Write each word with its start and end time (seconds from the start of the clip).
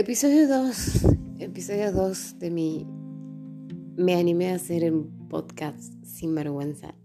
Episodio 0.00 0.48
2. 0.48 1.04
Episodio 1.40 1.92
2 1.92 2.38
de 2.38 2.50
mi... 2.50 2.86
Me 3.96 4.14
animé 4.14 4.48
a 4.48 4.54
hacer 4.54 4.90
un 4.90 5.28
podcast 5.28 5.92
sin 6.06 6.34
vergüenza. 6.34 6.94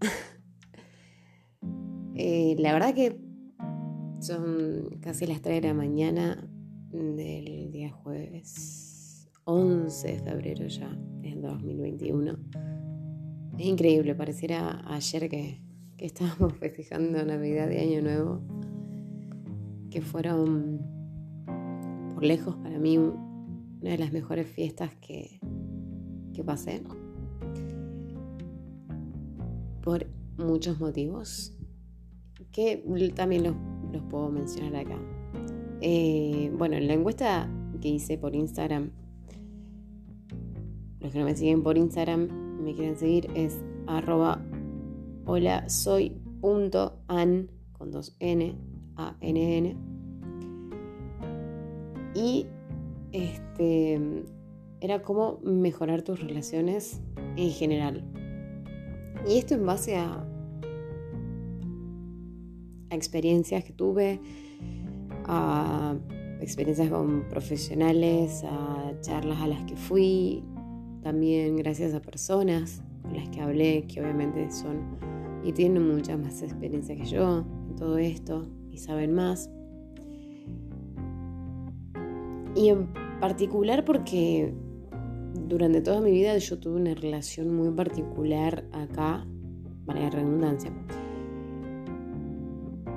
Eh, 2.18 2.56
la 2.58 2.72
verdad 2.72 2.94
que 2.94 3.20
son 4.20 4.88
casi 5.02 5.26
las 5.26 5.42
3 5.42 5.60
de 5.60 5.68
la 5.68 5.74
mañana 5.74 6.48
del 6.90 7.70
día 7.70 7.90
jueves 7.90 9.28
11 9.44 10.08
de 10.08 10.18
febrero 10.20 10.66
ya, 10.66 10.98
es 11.22 11.42
2021. 11.42 12.38
Es 13.58 13.66
increíble, 13.66 14.14
pareciera 14.14 14.82
ayer 14.90 15.28
que, 15.28 15.60
que 15.98 16.06
estábamos 16.06 16.54
festejando 16.58 17.22
Navidad 17.22 17.70
y 17.70 17.76
Año 17.76 18.00
Nuevo, 18.00 18.40
que 19.90 20.00
fueron 20.00 20.95
por 22.16 22.24
lejos 22.24 22.56
para 22.56 22.78
mí 22.78 22.96
una 22.96 23.90
de 23.90 23.98
las 23.98 24.10
mejores 24.10 24.48
fiestas 24.48 24.90
que, 25.02 25.38
que 26.32 26.42
pasé. 26.42 26.82
Por 29.82 30.06
muchos 30.38 30.80
motivos 30.80 31.54
que 32.52 32.82
también 33.14 33.42
los, 33.44 33.54
puedo 34.08 34.30
mencionar 34.30 34.76
acá. 34.76 34.98
Eh, 35.82 36.50
bueno, 36.56 36.76
en 36.76 36.86
la 36.86 36.94
encuesta 36.94 37.50
que 37.82 37.90
hice 37.90 38.16
por 38.16 38.34
Instagram, 38.34 38.92
los 41.00 41.12
que 41.12 41.18
no 41.18 41.26
me 41.26 41.36
siguen 41.36 41.62
por 41.62 41.76
Instagram, 41.76 42.28
me 42.62 42.72
quieren 42.72 42.96
seguir, 42.96 43.28
es 43.34 43.62
arroba 43.86 44.42
hola 45.26 45.68
soy 45.68 46.16
punto 46.40 46.98
an 47.08 47.50
con 47.72 47.90
dos 47.90 48.16
n 48.20 48.56
a 48.96 49.18
n 49.20 49.58
n 49.58 49.95
y 52.16 52.46
este 53.12 54.24
era 54.80 55.02
cómo 55.02 55.38
mejorar 55.42 56.02
tus 56.02 56.20
relaciones 56.20 57.00
en 57.36 57.50
general 57.50 58.04
y 59.28 59.38
esto 59.38 59.54
en 59.54 59.66
base 59.66 59.96
a 59.96 60.26
a 62.90 62.94
experiencias 62.94 63.64
que 63.64 63.72
tuve, 63.72 64.20
a 65.24 65.96
experiencias 66.40 66.88
con 66.88 67.28
profesionales, 67.28 68.44
a 68.44 68.92
charlas 69.00 69.40
a 69.40 69.48
las 69.48 69.62
que 69.64 69.76
fui, 69.76 70.42
también 71.02 71.56
gracias 71.56 71.94
a 71.94 72.00
personas 72.00 72.82
con 73.02 73.16
las 73.16 73.28
que 73.30 73.40
hablé, 73.40 73.86
que 73.86 74.00
obviamente 74.00 74.50
son 74.50 74.96
y 75.44 75.52
tienen 75.52 75.86
mucha 75.94 76.16
más 76.16 76.42
experiencia 76.42 76.96
que 76.96 77.04
yo 77.04 77.44
en 77.68 77.76
todo 77.76 77.98
esto 77.98 78.46
y 78.70 78.78
saben 78.78 79.14
más. 79.14 79.50
Y 82.56 82.70
en 82.70 82.88
particular 83.20 83.84
porque 83.84 84.52
durante 85.46 85.82
toda 85.82 86.00
mi 86.00 86.10
vida 86.10 86.36
yo 86.38 86.58
tuve 86.58 86.76
una 86.80 86.94
relación 86.94 87.54
muy 87.54 87.70
particular 87.70 88.64
acá, 88.72 89.26
para 89.84 90.00
la 90.00 90.10
redundancia, 90.10 90.72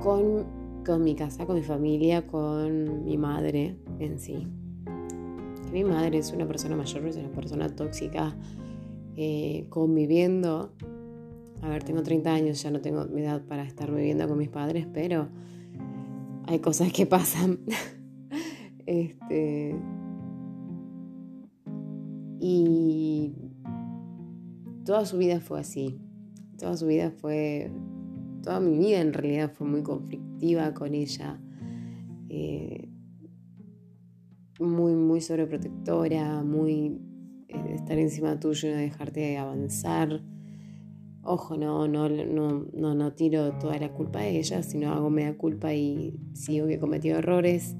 con, 0.01 1.03
mi 1.03 1.13
casa, 1.13 1.45
con 1.45 1.55
mi 1.55 1.61
familia, 1.61 2.25
con 2.25 3.03
mi 3.03 3.17
madre 3.17 3.77
en 3.99 4.17
sí. 4.17 4.47
Mi 5.71 5.83
madre 5.83 6.17
es 6.17 6.31
una 6.31 6.47
persona 6.47 6.75
mayor, 6.75 7.05
es 7.05 7.17
una 7.17 7.29
persona 7.29 7.69
tóxica, 7.69 8.35
eh, 9.15 9.67
conviviendo. 9.69 10.73
A 11.61 11.69
ver, 11.69 11.83
tengo 11.83 12.01
30 12.01 12.33
años, 12.33 12.63
ya 12.63 12.71
no 12.71 12.81
tengo 12.81 13.05
mi 13.05 13.21
edad 13.21 13.43
para 13.45 13.63
estar 13.63 13.93
viviendo 13.93 14.27
con 14.27 14.37
mis 14.37 14.49
padres, 14.49 14.87
pero 14.91 15.27
hay 16.47 16.59
cosas 16.59 16.91
que 16.91 17.05
pasan. 17.05 17.59
este. 18.89 19.75
Y 22.41 23.33
toda 24.85 25.05
su 25.05 25.17
vida 25.17 25.39
fue 25.39 25.59
así. 25.59 25.99
Toda 26.57 26.75
su 26.77 26.87
vida 26.87 27.11
fue 27.11 27.71
toda 28.41 28.59
mi 28.59 28.77
vida 28.77 29.01
en 29.01 29.13
realidad 29.13 29.51
fue 29.51 29.67
muy 29.67 29.83
conflictiva 29.83 30.73
con 30.73 30.95
ella. 30.95 31.39
Eh, 32.29 32.89
muy, 34.59 34.93
muy 34.93 35.21
sobreprotectora, 35.21 36.43
muy 36.43 36.99
eh, 37.47 37.73
estar 37.75 37.97
encima 37.97 38.39
tuyo 38.39 38.69
y 38.69 38.71
no 38.73 38.77
dejarte 38.77 39.37
avanzar. 39.37 40.21
Ojo, 41.23 41.57
no, 41.57 41.87
no, 41.87 42.09
no, 42.09 42.65
no, 42.73 42.95
no 42.95 43.13
tiro 43.13 43.53
toda 43.59 43.77
la 43.77 43.93
culpa 43.93 44.19
a 44.19 44.27
ella, 44.27 44.63
sino 44.63 44.91
hago 44.91 45.09
media 45.09 45.37
culpa 45.37 45.73
y 45.73 46.19
sigo 46.33 46.67
que 46.67 46.75
he 46.75 46.79
cometido 46.79 47.17
errores, 47.19 47.75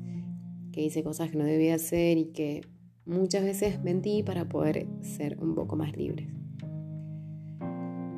que 0.71 0.81
hice 0.81 1.03
cosas 1.03 1.31
que 1.31 1.37
no 1.37 1.43
debía 1.43 1.75
hacer 1.75 2.17
y 2.17 2.25
que 2.25 2.61
muchas 3.05 3.43
veces 3.43 3.83
mentí 3.83 4.23
para 4.23 4.47
poder 4.47 4.87
ser 5.01 5.37
un 5.39 5.55
poco 5.55 5.75
más 5.75 5.95
libre. 5.97 6.29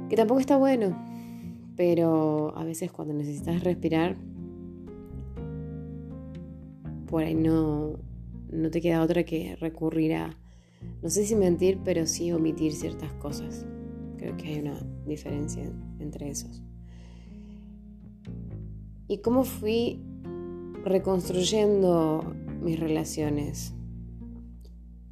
Que 0.10 0.16
tampoco 0.16 0.40
está 0.40 0.58
bueno, 0.58 0.98
pero 1.78 2.56
a 2.58 2.64
veces 2.64 2.92
cuando 2.92 3.14
necesitas 3.14 3.64
respirar, 3.64 4.18
por 7.08 7.24
ahí 7.24 7.36
no, 7.36 8.00
no 8.52 8.70
te 8.70 8.82
queda 8.82 9.02
otra 9.02 9.24
que 9.24 9.56
recurrir 9.56 10.14
a, 10.16 10.38
no 11.02 11.10
sé 11.10 11.26
si 11.26 11.36
mentir, 11.36 11.80
pero 11.84 12.06
sí 12.06 12.32
omitir 12.32 12.74
ciertas 12.74 13.12
cosas. 13.14 13.66
Creo 14.18 14.36
que 14.38 14.48
hay 14.48 14.60
una 14.60 14.80
diferencia 15.06 15.64
entre 16.00 16.30
esos. 16.30 16.62
¿Y 19.08 19.18
cómo 19.18 19.44
fui 19.44 20.00
reconstruyendo 20.84 22.34
mis 22.62 22.80
relaciones? 22.80 23.74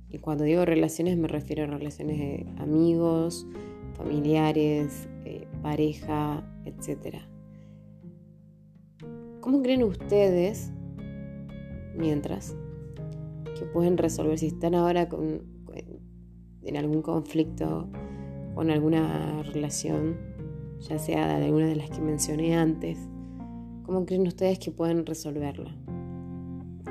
Y 0.09 0.17
cuando 0.17 0.43
digo 0.43 0.65
relaciones 0.65 1.17
me 1.17 1.27
refiero 1.27 1.63
a 1.63 1.67
relaciones 1.67 2.17
de 2.17 2.47
amigos, 2.57 3.45
familiares, 3.93 5.07
eh, 5.25 5.47
pareja, 5.61 6.43
etc. 6.65 7.17
¿Cómo 9.39 9.61
creen 9.61 9.83
ustedes, 9.83 10.71
mientras, 11.95 12.55
que 13.57 13.65
pueden 13.65 13.97
resolver 13.97 14.37
si 14.39 14.47
están 14.47 14.73
ahora 14.73 15.09
con, 15.09 15.43
en 16.63 16.77
algún 16.77 17.01
conflicto 17.01 17.89
con 18.55 18.71
alguna 18.71 19.43
relación, 19.43 20.17
ya 20.79 20.97
sea 20.97 21.37
de 21.37 21.45
alguna 21.45 21.67
de 21.67 21.75
las 21.75 21.89
que 21.89 22.01
mencioné 22.01 22.55
antes? 22.55 22.97
¿Cómo 23.89 24.05
creen 24.05 24.27
ustedes 24.27 24.59
que 24.59 24.69
pueden 24.69 25.03
resolverla? 25.03 25.75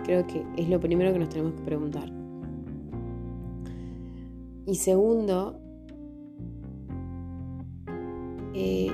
Creo 0.03 0.27
que 0.27 0.45
es 0.57 0.69
lo 0.69 0.81
primero 0.81 1.13
que 1.13 1.21
nos 1.21 1.29
tenemos 1.29 1.55
que 1.55 1.63
preguntar. 1.63 2.11
Y 4.67 4.75
segundo, 4.75 5.61
eh, 8.53 8.91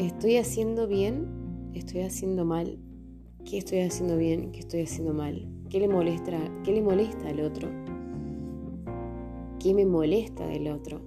¿estoy 0.00 0.38
haciendo 0.38 0.88
bien? 0.88 1.28
¿Estoy 1.74 2.00
haciendo 2.00 2.44
mal? 2.44 2.76
¿Qué 3.44 3.58
estoy 3.58 3.82
haciendo 3.82 4.16
bien? 4.16 4.50
¿Qué 4.50 4.58
estoy 4.58 4.82
haciendo 4.82 5.14
mal? 5.14 5.46
¿Qué 5.70 5.78
le 5.78 5.86
molesta, 5.86 6.40
qué 6.64 6.72
le 6.72 6.82
molesta 6.82 7.28
al 7.28 7.38
otro? 7.38 7.68
¿Qué 9.60 9.72
me 9.74 9.86
molesta 9.86 10.44
del 10.44 10.66
otro? 10.72 11.00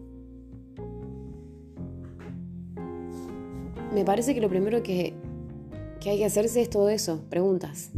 Me 3.94 4.06
parece 4.06 4.34
que 4.34 4.40
lo 4.40 4.48
primero 4.48 4.82
que, 4.82 5.14
que 6.00 6.12
hay 6.12 6.18
que 6.18 6.26
hacerse 6.26 6.62
es 6.62 6.70
todo 6.70 6.90
eso, 6.90 7.26
preguntas. 7.30 7.92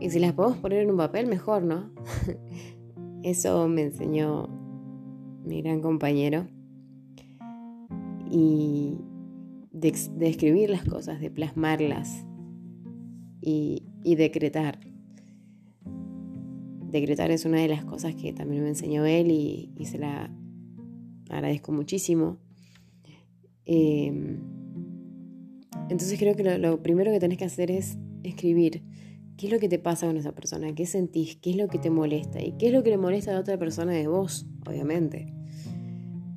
Y 0.00 0.10
si 0.10 0.18
las 0.18 0.32
podemos 0.32 0.58
poner 0.58 0.82
en 0.82 0.90
un 0.90 0.96
papel, 0.96 1.26
mejor, 1.26 1.62
¿no? 1.62 1.90
Eso 3.22 3.66
me 3.68 3.82
enseñó 3.82 4.48
mi 5.44 5.62
gran 5.62 5.80
compañero 5.80 6.46
y 8.30 8.98
de, 9.72 9.88
escribir 10.28 10.70
las 10.70 10.84
cosas, 10.84 11.20
de 11.20 11.30
plasmarlas 11.30 12.24
y, 13.40 13.84
decretar. 14.04 14.78
Decretar 16.90 17.30
es 17.30 17.44
una 17.44 17.58
de 17.58 17.68
las 17.68 17.84
cosas 17.84 18.14
que 18.14 18.32
también 18.32 18.62
me 18.62 18.68
enseñó 18.68 19.04
él 19.04 19.30
y, 19.30 19.72
se 19.84 19.98
la 19.98 20.30
agradezco 21.28 21.72
muchísimo. 21.72 22.38
Em, 23.64 24.57
entonces 25.90 26.18
creo 26.18 26.36
que 26.36 26.58
lo, 26.58 26.82
primero 26.82 27.10
que 27.10 27.20
tenés 27.20 27.38
que 27.38 27.44
hacer 27.44 27.70
es 27.70 27.96
escribir 28.22 28.82
qué 29.36 29.46
es 29.46 29.52
lo 29.52 29.58
que 29.58 29.68
te 29.68 29.78
pasa 29.78 30.06
con 30.06 30.16
esa 30.16 30.32
persona, 30.32 30.74
qué 30.74 30.84
sentís, 30.84 31.36
qué 31.36 31.50
es 31.50 31.56
lo 31.56 31.68
que 31.68 31.78
te 31.78 31.90
molesta 31.90 32.42
y 32.42 32.52
qué 32.58 32.66
es 32.66 32.72
lo 32.72 32.82
que 32.82 32.90
le 32.90 32.98
molesta 32.98 33.30
a 33.30 33.34
la 33.34 33.40
otra 33.40 33.56
persona 33.58 33.92
de 33.92 34.06
vos, 34.06 34.46
obviamente. 34.66 35.32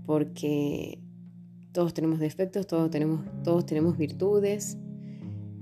Porque 0.06 1.00
todos 1.74 1.94
tenemos 1.94 2.20
defectos, 2.20 2.68
todos 2.68 2.90
tenemos, 2.92 3.26
todos 3.44 3.66
tenemos 3.66 3.98
virtudes. 3.98 4.78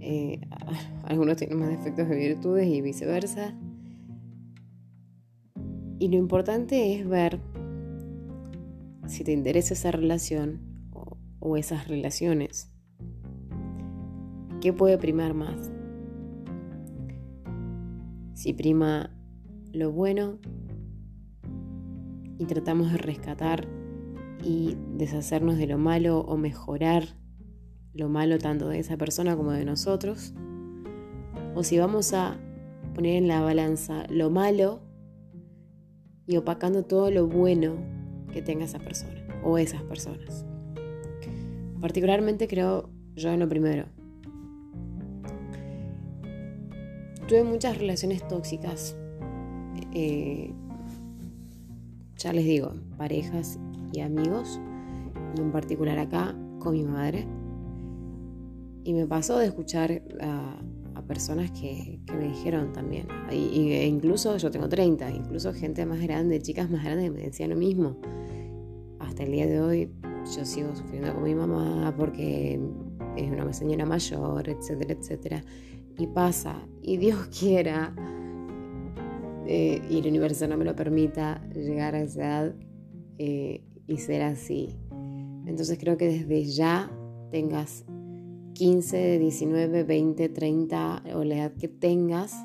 Eh, 0.01 0.39
algunos 1.03 1.37
tienen 1.37 1.59
más 1.59 1.69
defectos 1.69 2.07
que 2.07 2.15
virtudes 2.15 2.67
y 2.67 2.81
viceversa. 2.81 3.57
Y 5.97 6.07
lo 6.09 6.17
importante 6.17 6.93
es 6.93 7.07
ver 7.07 7.39
si 9.07 9.23
te 9.23 9.31
interesa 9.31 9.73
esa 9.73 9.91
relación 9.91 10.61
o 11.39 11.57
esas 11.57 11.87
relaciones. 11.87 12.68
¿Qué 14.61 14.73
puede 14.73 14.97
primar 14.97 15.33
más? 15.33 15.71
Si 18.33 18.53
prima 18.53 19.09
lo 19.71 19.91
bueno 19.91 20.37
y 22.37 22.45
tratamos 22.45 22.91
de 22.91 22.97
rescatar 22.97 23.67
y 24.43 24.75
deshacernos 24.97 25.57
de 25.57 25.67
lo 25.67 25.77
malo 25.77 26.19
o 26.21 26.35
mejorar 26.35 27.03
lo 27.93 28.09
malo 28.09 28.37
tanto 28.37 28.67
de 28.67 28.79
esa 28.79 28.97
persona 28.97 29.37
como 29.37 29.51
de 29.51 29.63
nosotros, 29.63 30.33
o 31.55 31.63
si 31.63 31.77
vamos 31.77 32.13
a 32.13 32.37
poner 32.95 33.15
en 33.15 33.27
la 33.29 33.41
balanza 33.41 34.05
lo 34.09 34.29
malo 34.29 34.81
y 36.27 36.35
opacando 36.35 36.83
todo 36.83 37.11
lo 37.11 37.27
bueno 37.27 37.75
que 38.33 38.41
tenga 38.41 38.65
esa 38.65 38.79
persona 38.79 39.25
o 39.41 39.57
esas 39.57 39.81
personas. 39.83 40.45
Particularmente 41.79 42.49
creo 42.49 42.89
yo 43.15 43.31
en 43.31 43.39
lo 43.39 43.47
primero. 43.47 43.98
Tuve 47.29 47.43
muchas 47.43 47.77
relaciones 47.77 48.27
tóxicas. 48.27 48.97
Eh, 49.93 50.51
ya 52.17 52.33
les 52.33 52.43
digo, 52.43 52.73
parejas 52.97 53.59
y 53.93 53.99
amigos. 53.99 54.59
Y 55.37 55.41
en 55.41 55.51
particular 55.51 55.99
acá 55.99 56.35
con 56.57 56.73
mi 56.73 56.83
madre. 56.83 57.27
Y 58.83 58.93
me 58.93 59.05
pasó 59.05 59.37
de 59.37 59.45
escuchar 59.45 60.01
a, 60.19 60.59
personas 61.07 61.49
que, 61.51 61.99
me 62.17 62.29
dijeron 62.29 62.73
también. 62.73 63.07
e 63.29 63.87
incluso 63.87 64.35
yo 64.37 64.49
tengo 64.49 64.67
30, 64.67 65.09
incluso 65.11 65.53
gente 65.53 65.85
más 65.85 66.01
grande, 66.01 66.39
chicas 66.41 66.69
más 66.69 66.83
grandes 66.83 67.11
me 67.11 67.21
decían 67.21 67.51
lo 67.51 67.55
mismo. 67.55 67.97
Hasta 68.99 69.23
el 69.23 69.31
día 69.31 69.45
de 69.45 69.61
hoy 69.61 69.91
yo 70.35 70.45
sigo 70.45 70.75
sufriendo 70.75 71.13
con 71.13 71.23
mi 71.23 71.35
mamá 71.35 71.93
porque 71.95 72.59
es 73.15 73.31
una 73.31 73.53
señora 73.53 73.85
mayor, 73.85 74.49
etcétera, 74.49 74.93
etcétera. 74.93 75.43
Y 75.99 76.07
pasa, 76.07 76.67
y 76.81 76.97
Dios 76.97 77.27
quiera, 77.39 77.93
eh, 79.45 79.81
y 79.89 79.99
el 79.99 80.07
universo 80.07 80.47
no 80.47 80.57
me 80.57 80.65
lo 80.65 80.75
permita, 80.75 81.47
llegar 81.53 81.93
a 81.93 82.01
esa 82.01 82.21
edad 82.21 82.55
eh, 83.19 83.63
y 83.85 83.97
ser 83.97 84.23
así. 84.23 84.75
Entonces 85.45 85.77
creo 85.79 85.97
que 85.97 86.07
desde 86.07 86.45
ya 86.45 86.91
tengas 87.31 87.85
15, 88.53 89.19
19, 89.19 89.83
20, 89.83 90.29
30 90.29 91.03
o 91.15 91.23
la 91.23 91.35
edad 91.35 91.53
que 91.53 91.67
tengas 91.67 92.35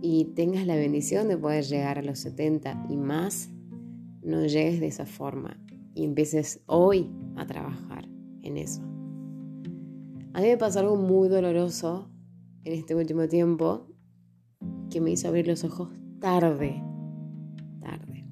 y 0.00 0.26
tengas 0.36 0.66
la 0.66 0.76
bendición 0.76 1.28
de 1.28 1.36
poder 1.36 1.64
llegar 1.64 1.98
a 1.98 2.02
los 2.02 2.18
70 2.20 2.86
y 2.88 2.96
más, 2.96 3.50
no 4.22 4.44
llegues 4.46 4.80
de 4.80 4.86
esa 4.86 5.06
forma 5.06 5.58
y 5.94 6.04
empieces 6.04 6.60
hoy 6.66 7.10
a 7.36 7.46
trabajar 7.46 8.08
en 8.42 8.56
eso. 8.56 8.93
A 10.34 10.40
mí 10.40 10.48
me 10.48 10.58
pasó 10.58 10.80
algo 10.80 10.96
muy 10.96 11.28
doloroso 11.28 12.10
en 12.64 12.72
este 12.72 12.96
último 12.96 13.28
tiempo 13.28 13.86
que 14.90 15.00
me 15.00 15.12
hizo 15.12 15.28
abrir 15.28 15.46
los 15.46 15.62
ojos 15.62 15.90
tarde, 16.18 16.82
tarde. 17.80 18.24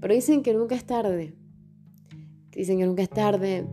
Pero 0.00 0.14
dicen 0.14 0.42
que 0.42 0.52
nunca 0.52 0.74
es 0.74 0.84
tarde. 0.84 1.36
Dicen 2.50 2.78
que 2.78 2.86
nunca 2.86 3.02
es 3.02 3.10
tarde, 3.10 3.68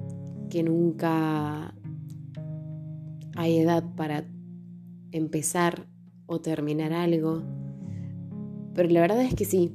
que 0.52 0.62
nunca 0.62 1.74
hay 3.36 3.58
edad 3.58 3.84
para 3.96 4.24
empezar 5.12 5.88
o 6.28 6.40
terminar 6.40 6.94
algo. 6.94 7.42
Pero 8.76 8.90
la 8.90 9.02
verdad 9.02 9.22
es 9.22 9.34
que 9.34 9.46
sí. 9.46 9.74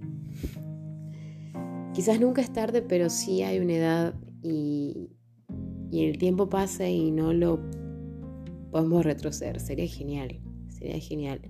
Quizás 1.93 2.21
nunca 2.21 2.41
es 2.41 2.53
tarde, 2.53 2.83
pero 2.83 3.11
sí 3.11 3.43
hay 3.43 3.59
una 3.59 3.73
edad 3.73 4.15
y, 4.43 5.11
y 5.93 6.07
el 6.07 6.17
tiempo 6.17 6.49
pasa 6.49 6.89
y 6.89 7.11
no 7.11 7.35
lo 7.35 7.61
podemos 8.71 9.05
retroceder. 9.05 9.61
Sería 9.61 9.87
genial, 9.87 10.41
sería 10.69 10.99
genial. 10.99 11.43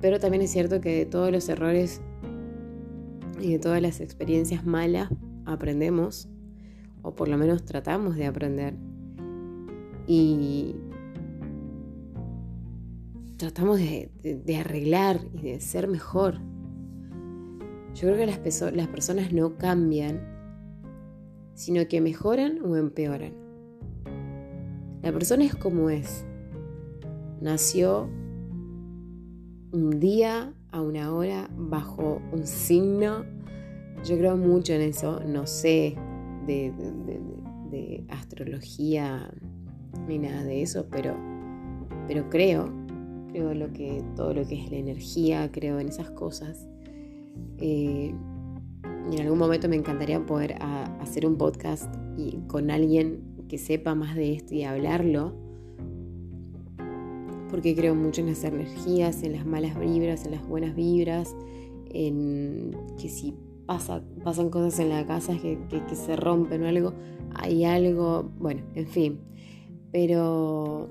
Pero 0.00 0.18
también 0.18 0.42
es 0.42 0.50
cierto 0.50 0.80
que 0.80 0.96
de 0.96 1.06
todos 1.06 1.30
los 1.30 1.48
errores 1.48 2.02
y 3.40 3.52
de 3.52 3.58
todas 3.60 3.80
las 3.80 4.00
experiencias 4.00 4.66
malas 4.66 5.08
aprendemos, 5.46 6.28
o 7.02 7.14
por 7.14 7.28
lo 7.28 7.38
menos 7.38 7.64
tratamos 7.64 8.16
de 8.16 8.26
aprender. 8.26 8.74
Y 10.08 10.74
tratamos 13.36 13.78
de, 13.78 14.56
arreglar 14.58 15.20
y 15.32 15.42
de 15.42 15.60
ser 15.60 15.86
mejor. 15.86 16.40
Yo 17.94 18.08
creo 18.08 18.16
que 18.16 18.26
las, 18.26 18.72
las 18.72 18.88
personas 18.88 19.32
no 19.32 19.56
cambian 19.58 20.33
sino 21.54 21.86
que 21.88 22.00
mejoran 22.00 22.60
o 22.64 22.76
empeoran. 22.76 23.32
La 25.02 25.12
persona 25.12 25.44
es 25.44 25.54
como 25.54 25.90
es. 25.90 26.24
Nació 27.40 28.08
un 29.72 30.00
día 30.00 30.54
a 30.70 30.80
una 30.80 31.14
hora 31.14 31.50
bajo 31.56 32.22
un 32.32 32.46
signo. 32.46 33.24
Yo 34.04 34.16
creo 34.16 34.36
mucho 34.36 34.72
en 34.72 34.80
eso. 34.80 35.20
No 35.26 35.46
sé 35.46 35.96
de, 36.46 36.72
astrología 38.08 39.30
ni 40.08 40.18
nada 40.18 40.44
de 40.44 40.62
eso, 40.62 40.86
pero, 40.90 41.14
pero 42.06 42.28
creo, 42.30 42.72
creo 43.30 43.52
lo 43.52 43.72
que, 43.72 44.02
todo 44.16 44.32
lo 44.32 44.46
que 44.46 44.62
es 44.62 44.70
la 44.70 44.78
energía, 44.78 45.50
creo 45.52 45.80
en 45.80 45.88
esas 45.88 46.10
cosas. 46.10 46.66
Eh, 47.58 48.14
y 49.10 49.16
en 49.16 49.22
algún 49.22 49.38
momento 49.38 49.68
me 49.68 49.76
encantaría 49.76 50.24
poder 50.24 50.56
hacer 51.00 51.26
un 51.26 51.36
podcast 51.36 51.94
y 52.16 52.38
con 52.46 52.70
alguien 52.70 53.22
que 53.48 53.58
sepa 53.58 53.94
más 53.94 54.14
de 54.14 54.32
esto 54.32 54.54
y 54.54 54.64
hablarlo. 54.64 55.34
Porque 57.50 57.74
creo 57.76 57.94
mucho 57.94 58.22
en 58.22 58.28
las 58.28 58.42
energías, 58.44 59.22
en 59.22 59.32
las 59.32 59.46
malas 59.46 59.78
vibras, 59.78 60.24
en 60.24 60.32
las 60.32 60.46
buenas 60.48 60.74
vibras, 60.74 61.36
en 61.86 62.76
que 63.00 63.08
si 63.08 63.34
pasa, 63.66 64.02
pasan 64.24 64.50
cosas 64.50 64.80
en 64.80 64.88
la 64.88 65.06
casa 65.06 65.36
que, 65.38 65.58
que 65.68 65.94
se 65.94 66.16
rompen 66.16 66.64
o 66.64 66.68
algo, 66.68 66.92
hay 67.34 67.64
algo, 67.64 68.30
bueno, 68.38 68.62
en 68.74 68.86
fin. 68.86 69.20
Pero 69.92 70.88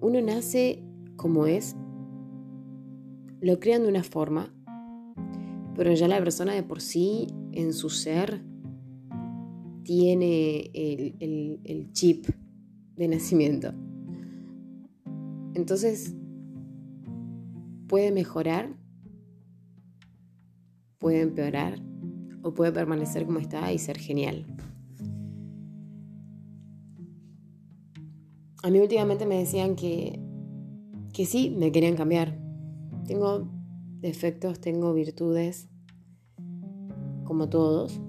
uno 0.00 0.20
nace 0.20 0.82
como 1.16 1.46
es 1.46 1.76
lo 3.44 3.60
crean 3.60 3.82
de 3.82 3.88
una 3.88 4.02
forma, 4.02 4.53
pero 5.74 5.92
ya 5.92 6.08
la 6.08 6.18
persona 6.18 6.52
de 6.54 6.62
por 6.62 6.80
sí, 6.80 7.26
en 7.52 7.72
su 7.72 7.90
ser, 7.90 8.42
tiene 9.82 10.70
el, 10.72 11.90
chip 11.92 12.26
de 12.96 13.08
nacimiento. 13.08 13.72
Entonces, 15.54 16.14
puede 17.88 18.10
mejorar, 18.10 18.76
puede 20.98 21.20
empeorar 21.20 21.80
o 22.42 22.54
puede 22.54 22.72
permanecer 22.72 23.26
como 23.26 23.38
está 23.38 23.72
y 23.72 23.78
ser 23.78 23.98
genial. 23.98 24.46
A 28.62 28.70
mí 28.70 28.78
últimamente 28.78 29.26
me 29.26 29.38
decían 29.38 29.76
que, 29.76 30.18
que 31.12 31.26
sí, 31.26 31.50
me 31.50 31.70
querían 31.70 31.96
cambiar, 31.96 32.38
tengo 33.06 33.53
defectos, 34.04 34.60
tengo 34.60 34.92
virtudes, 34.92 35.66
como 37.24 37.48
todos, 37.48 38.02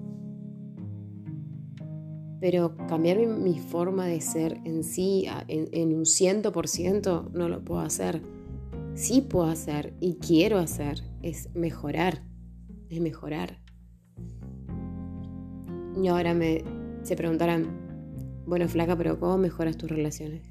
pero 2.38 2.76
cambiar 2.86 3.16
mi, 3.26 3.58
forma 3.58 4.04
de 4.04 4.20
ser 4.20 4.60
en 4.64 4.84
sí, 4.84 5.26
en, 5.48 5.68
en 5.72 5.96
un 5.96 6.04
ciento 6.04 6.52
por 6.52 6.68
ciento, 6.68 7.30
no 7.32 7.48
lo 7.48 7.64
puedo 7.64 7.80
hacer. 7.80 8.20
Sí 8.92 9.22
puedo 9.22 9.46
hacer 9.46 9.94
y 9.98 10.16
quiero 10.16 10.58
hacer, 10.58 11.02
es 11.22 11.48
mejorar, 11.54 12.22
es 12.90 13.00
mejorar. 13.00 13.62
Y 16.02 16.08
ahora 16.08 16.34
me, 16.34 16.62
se 17.04 17.16
preguntarán, 17.16 18.44
bueno, 18.46 18.68
flaca, 18.68 18.96
pero 18.96 19.18
¿cómo 19.18 19.38
mejoras 19.38 19.78
tus 19.78 19.88
relaciones? 19.88 20.42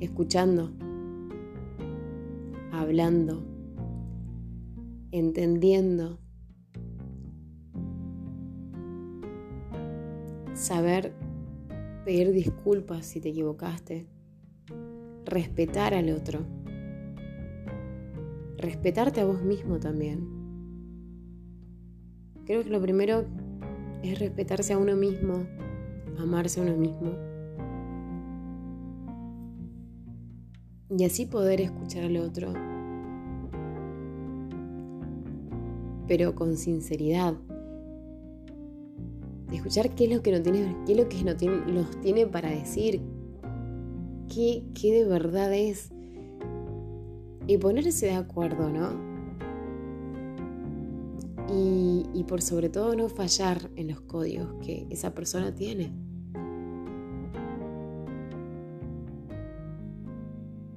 Escuchando, 0.00 0.70
hablando, 2.72 3.44
entendiendo, 5.10 6.18
saber 10.54 11.12
pedir 12.04 12.32
disculpas 12.32 13.06
si 13.06 13.20
te 13.20 13.30
equivocaste, 13.30 14.06
respetar 15.24 15.92
al 15.94 16.10
otro, 16.10 16.40
respetarte 18.56 19.20
a 19.20 19.26
vos 19.26 19.42
mismo 19.42 19.78
también. 19.78 20.28
Creo 22.44 22.62
que 22.62 22.70
lo 22.70 22.80
primero 22.80 23.24
es 24.02 24.18
respetarse 24.18 24.72
a 24.72 24.78
uno 24.78 24.94
mismo, 24.94 25.46
amarse 26.18 26.60
a 26.60 26.62
uno 26.62 26.76
mismo. 26.76 27.25
Y 30.88 31.04
así 31.04 31.26
poder 31.26 31.60
escuchar 31.60 32.04
al 32.04 32.16
otro 32.18 32.52
pero 36.06 36.34
con 36.34 36.56
sinceridad. 36.56 37.34
Escuchar 39.52 39.94
qué 39.94 40.04
es 40.04 40.14
lo 40.14 40.22
que 40.22 40.32
no 40.32 40.42
tiene, 40.42 40.76
qué 40.86 40.92
es 40.92 40.98
lo 40.98 41.08
que 41.08 41.24
no 41.24 41.36
tiene, 41.36 41.58
nos 41.72 42.00
tiene 42.00 42.26
para 42.26 42.50
decir. 42.50 43.00
qué, 44.32 44.64
qué 44.74 44.92
de 44.92 45.04
verdad 45.04 45.52
es. 45.54 45.90
Y 47.46 47.58
ponerse 47.58 48.06
de 48.06 48.14
acuerdo, 48.14 48.70
¿no? 48.70 49.06
Y, 51.48 52.06
y, 52.12 52.24
por 52.24 52.42
sobre 52.42 52.68
todo 52.68 52.96
no 52.96 53.08
fallar 53.08 53.70
en 53.76 53.86
los 53.88 54.00
códigos 54.00 54.54
que 54.64 54.88
esa 54.90 55.14
persona 55.14 55.54
tiene. 55.54 55.92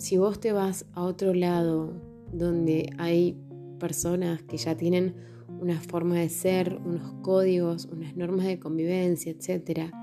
Si 0.09 0.17
vos 0.17 0.39
te 0.39 0.53
vas 0.53 0.87
a 0.93 1.03
otro 1.03 1.35
lado 1.35 1.93
donde 2.33 2.89
hay 2.97 3.37
personas 3.77 4.41
que 4.41 4.57
ya 4.57 4.75
tienen 4.75 5.13
una 5.61 5.79
forma 5.79 6.15
de 6.15 6.29
ser, 6.29 6.81
unos 6.83 7.13
códigos, 7.21 7.85
unas 7.85 8.17
normas 8.17 8.47
de 8.47 8.57
convivencia, 8.57 9.31
etc. 9.31 9.93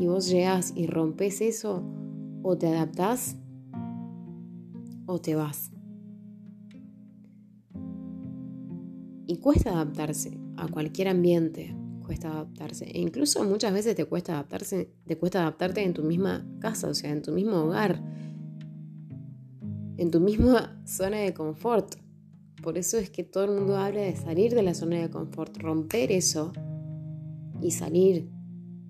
Y 0.00 0.08
vos 0.08 0.28
llegas 0.28 0.72
y 0.74 0.88
rompes 0.88 1.40
eso, 1.42 1.84
o 2.42 2.58
te 2.58 2.66
adaptás 2.66 3.36
o 5.06 5.20
te 5.20 5.36
vas. 5.36 5.70
Y 9.28 9.36
cuesta 9.36 9.70
adaptarse 9.70 10.40
a 10.56 10.66
cualquier 10.66 11.06
ambiente, 11.06 11.72
cuesta 12.04 12.32
adaptarse. 12.32 12.86
E 12.86 13.00
incluso 13.00 13.44
muchas 13.44 13.72
veces 13.72 13.94
te 13.94 14.06
cuesta 14.06 14.32
adaptarse, 14.32 14.90
te 15.06 15.16
cuesta 15.16 15.42
adaptarte 15.42 15.84
en 15.84 15.94
tu 15.94 16.02
misma 16.02 16.44
casa, 16.58 16.88
o 16.88 16.94
sea, 16.94 17.12
en 17.12 17.22
tu 17.22 17.30
mismo 17.30 17.58
hogar, 17.58 18.02
en 19.96 20.10
tu 20.10 20.20
misma 20.20 20.82
zona 20.86 21.18
de 21.18 21.32
confort. 21.34 21.96
Por 22.62 22.78
eso 22.78 22.98
es 22.98 23.10
que 23.10 23.24
todo 23.24 23.44
el 23.44 23.50
mundo 23.52 23.76
habla 23.76 24.00
de 24.00 24.16
salir 24.16 24.54
de 24.54 24.62
la 24.62 24.74
zona 24.74 24.96
de 24.96 25.10
confort, 25.10 25.56
romper 25.58 26.12
eso 26.12 26.52
y 27.60 27.70
salir, 27.70 28.28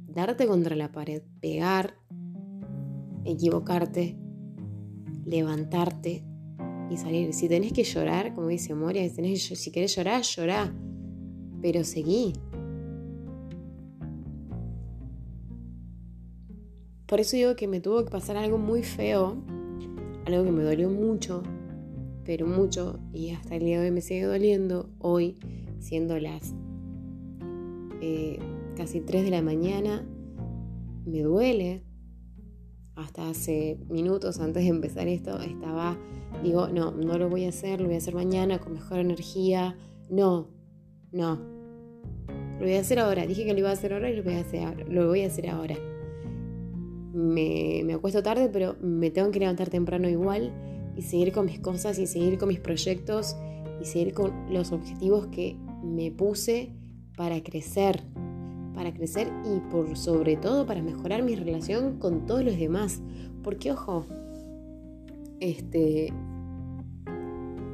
darte 0.08 0.46
contra 0.46 0.76
la 0.76 0.92
pared, 0.92 1.22
pegar, 1.40 1.94
equivocarte, 3.24 4.16
levantarte 5.24 6.24
y 6.90 6.96
salir. 6.96 7.32
Si 7.32 7.48
tenés 7.48 7.72
que 7.72 7.84
llorar, 7.84 8.34
como 8.34 8.48
dice 8.48 8.74
Moria, 8.74 9.08
si, 9.08 9.36
si 9.36 9.70
querés 9.70 9.94
llorar, 9.96 10.22
llorá, 10.22 10.72
pero 11.60 11.84
seguí. 11.84 12.32
Por 17.06 17.20
eso 17.20 17.36
digo 17.36 17.54
que 17.54 17.68
me 17.68 17.80
tuvo 17.80 18.04
que 18.04 18.10
pasar 18.10 18.36
algo 18.36 18.58
muy 18.58 18.82
feo, 18.82 19.36
algo 20.26 20.44
que 20.44 20.50
me 20.50 20.64
dolió 20.64 20.90
mucho, 20.90 21.42
pero 22.24 22.46
mucho 22.46 22.98
y 23.12 23.30
hasta 23.30 23.54
el 23.54 23.64
día 23.64 23.80
de 23.80 23.86
hoy 23.86 23.92
me 23.92 24.00
sigue 24.00 24.24
doliendo, 24.24 24.90
hoy 24.98 25.36
siendo 25.78 26.18
las 26.18 26.52
eh, 28.00 28.38
casi 28.76 29.00
3 29.00 29.24
de 29.24 29.30
la 29.30 29.42
mañana, 29.42 30.04
me 31.06 31.22
duele. 31.22 31.82
Hasta 32.96 33.28
hace 33.28 33.78
minutos 33.90 34.40
antes 34.40 34.64
de 34.64 34.70
empezar 34.70 35.06
esto 35.06 35.38
estaba, 35.40 35.98
digo, 36.42 36.68
no, 36.68 36.92
no 36.92 37.18
lo 37.18 37.28
voy 37.28 37.44
a 37.44 37.50
hacer, 37.50 37.78
lo 37.78 37.86
voy 37.86 37.94
a 37.94 37.98
hacer 37.98 38.14
mañana 38.14 38.58
con 38.58 38.72
mejor 38.72 39.00
energía. 39.00 39.76
No, 40.08 40.48
no. 41.12 41.38
Lo 42.58 42.64
voy 42.64 42.72
a 42.72 42.80
hacer 42.80 42.98
ahora. 42.98 43.26
Dije 43.26 43.44
que 43.44 43.52
lo 43.52 43.58
iba 43.58 43.68
a 43.68 43.74
hacer 43.74 43.92
ahora 43.92 44.10
y 44.10 44.16
lo 44.16 44.22
voy 44.22 44.34
a 44.34 44.40
hacer, 44.40 44.88
lo 44.88 45.08
voy 45.08 45.22
a 45.22 45.26
hacer 45.26 45.50
ahora. 45.50 45.76
Me, 47.16 47.80
me 47.84 47.94
acuesto 47.94 48.22
tarde, 48.22 48.50
pero 48.52 48.76
me 48.82 49.10
tengo 49.10 49.30
que 49.30 49.40
levantar 49.40 49.70
temprano 49.70 50.06
igual 50.06 50.52
y 50.96 51.02
seguir 51.02 51.32
con 51.32 51.46
mis 51.46 51.58
cosas 51.60 51.98
y 51.98 52.06
seguir 52.06 52.36
con 52.36 52.48
mis 52.48 52.60
proyectos 52.60 53.36
y 53.80 53.86
seguir 53.86 54.12
con 54.12 54.32
los 54.52 54.70
objetivos 54.72 55.26
que 55.28 55.56
me 55.82 56.10
puse 56.10 56.72
para 57.16 57.42
crecer, 57.42 58.02
para 58.74 58.92
crecer 58.92 59.32
y 59.44 59.60
por 59.70 59.96
sobre 59.96 60.36
todo 60.36 60.66
para 60.66 60.82
mejorar 60.82 61.22
mi 61.22 61.34
relación 61.34 61.98
con 61.98 62.26
todos 62.26 62.44
los 62.44 62.58
demás. 62.58 63.00
Porque 63.42 63.72
ojo, 63.72 64.04
este 65.40 66.12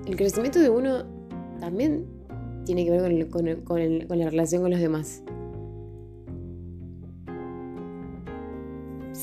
el 0.06 0.16
crecimiento 0.16 0.58
de 0.58 0.68
uno 0.68 1.04
también 1.60 2.06
tiene 2.64 2.84
que 2.84 2.90
ver 2.90 3.28
con, 3.28 3.62
con 3.62 4.18
la 4.18 4.30
relación 4.30 4.62
con 4.62 4.70
los 4.70 4.80
demás. 4.80 5.22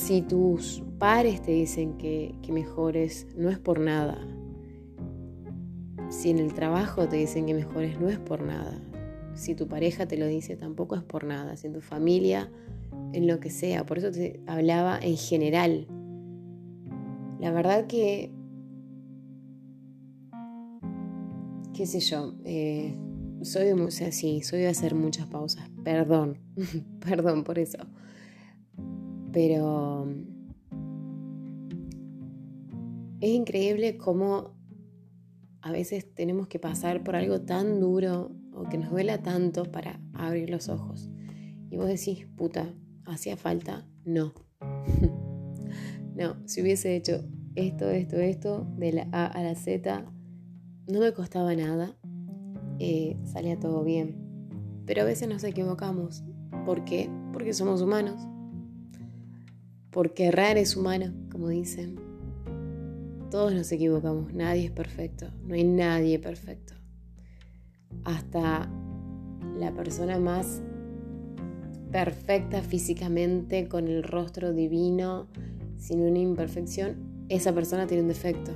Si 0.10 0.24
tus 0.24 0.82
pares 0.98 1.40
te 1.40 1.52
dicen 1.52 1.96
que, 2.00 2.34
mejores, 2.52 3.28
no 3.38 3.52
es 3.52 3.60
por 3.60 3.80
nada. 3.80 4.18
Si 6.10 6.32
en 6.32 6.40
el 6.40 6.52
trabajo 6.56 7.08
te 7.08 7.18
dicen 7.18 7.46
que 7.46 7.54
mejores, 7.54 8.00
no 8.00 8.10
es 8.10 8.18
por 8.18 8.42
nada. 8.42 8.82
Si 9.36 9.54
tu 9.54 9.68
pareja 9.68 10.08
te 10.08 10.18
lo 10.18 10.26
dice, 10.26 10.56
tampoco 10.56 10.96
es 10.96 11.04
por 11.04 11.26
nada. 11.26 11.56
Si 11.58 11.68
en 11.68 11.74
tu 11.74 11.82
familia, 11.82 12.52
en 13.14 13.28
lo 13.28 13.40
que 13.40 13.52
sea. 13.52 13.86
Por 13.86 14.00
eso 14.00 14.10
te 14.10 14.40
hablaba 14.48 14.98
en 15.00 15.16
general. 15.16 15.86
La 17.40 17.52
verdad 17.52 17.86
que, 17.86 18.32
qué 21.76 21.86
sé 21.86 22.00
yo, 22.00 22.34
eh, 22.46 22.98
soy 23.44 23.74
o 23.74 23.92
sea, 23.92 24.12
soy 24.12 24.42
de 24.60 24.68
hacer 24.70 24.96
muchas 24.96 25.28
pausas. 25.28 25.70
Perdón, 25.84 26.40
perdón 27.00 27.44
por 27.44 27.60
eso. 27.60 27.78
Pero 29.32 30.08
es 33.22 33.30
increíble 33.30 33.98
cómo 33.98 34.56
a 35.62 35.72
veces 35.72 36.14
tenemos 36.14 36.48
que 36.48 36.60
pasar 36.60 37.04
por 37.04 37.16
algo 37.16 37.42
tan 37.42 37.80
duro 37.80 38.32
o 38.54 38.64
que 38.70 38.78
nos 38.78 38.92
duela 38.92 39.22
tanto 39.22 39.64
para 39.66 40.00
abrir 40.14 40.50
los 40.50 40.70
ojos. 40.70 41.10
Y 41.70 41.78
vos 41.78 41.88
decís, 41.88 42.26
puta, 42.38 42.74
¿hacía 43.06 43.38
falta? 43.38 43.86
No. 44.06 44.34
no, 46.16 46.36
si 46.46 46.62
hubiese 46.62 46.96
hecho 46.96 47.24
esto, 47.56 47.90
esto, 47.90 48.18
esto, 48.18 48.68
de 48.78 48.94
la 48.94 49.08
A 49.12 49.26
a 49.28 49.44
la 49.44 49.56
Z, 49.56 50.06
no 50.88 51.00
me 51.00 51.14
costaba 51.14 51.54
nada, 51.56 51.96
eh, 52.80 53.18
salía 53.26 53.60
todo 53.60 53.84
bien. 53.84 54.16
Pero 54.86 55.02
a 55.02 55.06
veces 55.06 55.28
nos 55.28 55.44
equivocamos. 55.44 56.24
¿Por 56.66 56.84
qué? 56.86 57.10
Porque 57.32 57.54
somos 57.54 57.82
humanos 57.82 58.29
porque 59.92 60.28
errar 60.28 60.58
es 60.58 60.76
humano, 60.76 61.14
como 61.32 61.50
dicen. 61.50 62.00
Todos 63.32 63.54
nos 63.54 63.72
equivocamos, 63.72 64.34
nadie 64.34 64.66
es 64.66 64.72
perfecto, 64.72 65.28
no 65.46 65.54
hay 65.54 65.64
nadie 65.64 66.18
perfecto. 66.18 66.74
Hasta 68.04 68.70
la 69.58 69.72
persona 69.74 70.18
más 70.20 70.62
perfecta 71.92 72.62
físicamente, 72.62 73.68
con 73.68 73.88
el 73.88 74.04
rostro 74.04 74.54
divino, 74.54 75.28
sin 75.78 76.02
una 76.02 76.20
imperfección, 76.20 77.26
esa 77.30 77.54
persona 77.54 77.88
tiene 77.88 78.04
un 78.04 78.10
defecto. 78.10 78.52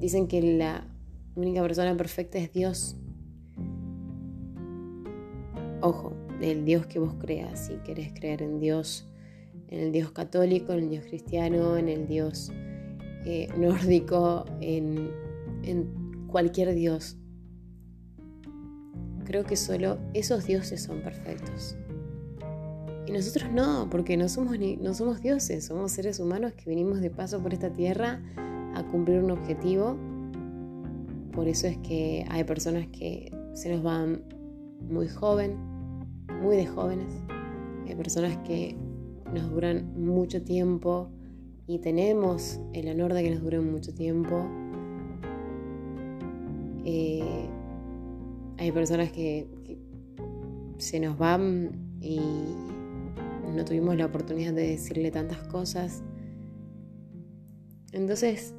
Dicen 0.00 0.28
que 0.28 0.40
la 0.42 0.86
única 1.34 1.62
persona 1.62 1.96
perfecta 1.96 2.38
es 2.38 2.52
Dios. 2.52 2.96
Ojo, 5.80 6.12
el 6.40 6.64
Dios 6.64 6.86
que 6.86 6.98
vos 6.98 7.14
creas, 7.18 7.66
si 7.66 7.74
querés 7.78 8.12
creer 8.12 8.42
en 8.42 8.60
Dios 8.60 9.08
en 9.68 9.80
el 9.80 9.92
Dios 9.92 10.10
católico, 10.12 10.72
en 10.72 10.84
el 10.84 10.90
Dios 10.90 11.04
cristiano, 11.06 11.76
en 11.76 11.88
el 11.88 12.06
Dios 12.06 12.50
eh, 13.24 13.48
nórdico, 13.56 14.44
en, 14.60 15.10
cualquier 16.28 16.74
Dios. 16.74 17.16
Creo 19.24 19.44
que 19.44 19.56
solo 19.56 19.98
esos 20.14 20.46
dioses 20.46 20.82
son 20.82 21.02
perfectos. 21.02 21.76
Y 23.06 23.12
nosotros 23.12 23.50
no, 23.50 23.88
porque 23.90 24.16
no 24.16 24.28
somos, 24.28 24.58
no 24.58 24.94
somos 24.94 25.22
dioses, 25.22 25.64
somos 25.64 25.92
seres 25.92 26.20
humanos 26.20 26.52
que 26.52 26.68
venimos 26.68 27.00
de 27.00 27.10
paso 27.10 27.42
por 27.42 27.54
esta 27.54 27.72
tierra 27.72 28.22
a 28.74 28.86
cumplir 28.90 29.22
un 29.22 29.30
objetivo. 29.30 29.96
Por 31.32 31.48
eso 31.48 31.66
es 31.66 31.78
que 31.78 32.26
hay 32.28 32.44
personas 32.44 32.86
que 32.88 33.30
se 33.54 33.72
nos 33.72 33.82
van 33.82 34.22
muy 34.90 35.08
joven, 35.08 35.56
muy 36.40 36.56
de 36.56 36.66
jóvenes. 36.66 37.12
Hay 37.86 37.94
personas 37.94 38.36
que 38.38 38.76
nos 39.32 39.50
duran 39.50 39.92
mucho 39.96 40.42
tiempo 40.42 41.10
y 41.66 41.78
tenemos 41.78 42.60
el 42.72 42.88
honor 42.88 43.12
de 43.12 43.22
que 43.22 43.30
nos 43.30 43.42
duren 43.42 43.70
mucho 43.70 43.94
tiempo. 43.94 44.46
Eh, 46.84 47.48
hay 48.56 48.72
personas 48.72 49.12
que, 49.12 49.46
se 50.78 51.00
nos 51.00 51.18
van 51.18 51.72
y 52.00 52.20
no 53.54 53.64
tuvimos 53.64 53.96
la 53.96 54.06
oportunidad 54.06 54.52
de 54.52 54.68
decirle 54.68 55.10
tantas 55.10 55.42
cosas. 55.48 56.02
Entonces, 57.92 58.54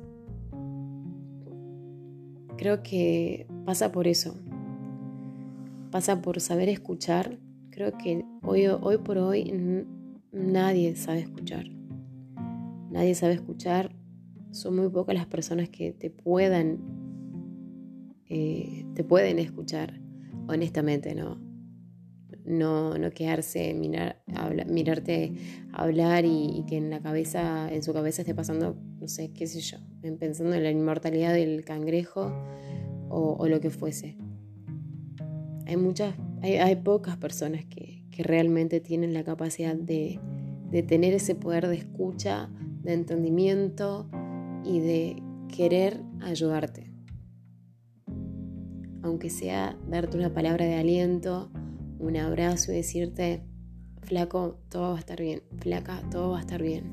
creo 2.57 2.83
que 2.83 3.47
pasa 3.65 3.91
por 3.91 4.07
eso. 4.07 4.35
Pasa 5.91 6.21
por 6.21 6.41
saber 6.41 6.69
escuchar. 6.69 7.39
Creo 7.71 7.97
que 7.97 8.23
hoy, 8.41 8.67
hoy 8.67 8.97
por 8.97 9.17
hoy 9.17 9.85
nadie 10.31 10.95
sabe 10.95 11.19
escuchar. 11.19 11.65
Nadie 12.91 13.15
sabe 13.15 13.33
escuchar. 13.33 13.95
Son 14.51 14.75
muy 14.75 14.89
pocas 14.89 15.15
las 15.15 15.27
personas 15.27 15.69
que 15.69 15.91
te 15.91 16.09
puedan, 16.09 16.79
eh, 18.27 18.85
te 18.95 19.03
pueden 19.03 19.39
escuchar. 19.39 19.99
Honestamente, 20.47 21.13
no. 21.13 21.39
no, 22.45 22.97
no 22.97 23.11
quedarse, 23.11 23.73
mirar, 23.75 24.23
mirarte 24.67 25.33
hablar 25.71 26.25
y, 26.25 26.65
que 26.67 26.77
en 26.77 26.89
la 26.89 26.99
cabeza, 26.99 27.71
en 27.71 27.83
su 27.83 27.93
cabeza 27.93 28.23
esté 28.23 28.33
pasando, 28.33 28.75
no 28.99 29.07
sé, 29.07 29.31
qué 29.31 29.45
sé 29.45 29.61
yo, 29.61 29.77
pensando 30.19 30.55
en 30.55 30.63
la 30.63 30.71
inmortalidad 30.71 31.33
del 31.33 31.63
cangrejo 31.63 32.33
o, 33.09 33.47
lo 33.47 33.59
que 33.59 33.69
fuese. 33.69 34.17
Hay 35.65 35.77
muchas, 35.77 36.15
hay, 36.41 36.75
pocas 36.77 37.17
personas 37.17 37.65
que, 37.65 37.97
realmente 38.21 38.81
tienen 38.81 39.13
la 39.13 39.23
capacidad 39.23 39.75
de, 39.75 40.19
de 40.71 40.83
tener 40.83 41.13
ese 41.13 41.35
poder 41.35 41.69
de 41.69 41.77
escucha, 41.77 42.49
de 42.83 42.91
entendimiento 42.91 44.09
y 44.65 44.81
de 44.81 45.23
querer 45.47 46.01
ayudarte. 46.19 46.91
Aunque 49.03 49.29
sea 49.29 49.77
darte 49.89 50.17
una 50.17 50.33
palabra 50.33 50.65
de 50.65 50.75
aliento, 50.75 51.49
un 51.97 52.17
abrazo 52.17 52.73
y 52.73 52.75
decirte, 52.75 53.41
flaco, 54.01 54.59
todo 54.67 54.91
va 54.91 54.97
a 54.97 54.99
estar 54.99 55.21
bien, 55.21 55.41
flaca, 55.59 56.01
todo 56.11 56.31
va 56.31 56.39
a 56.39 56.41
estar 56.41 56.61
bien. 56.61 56.83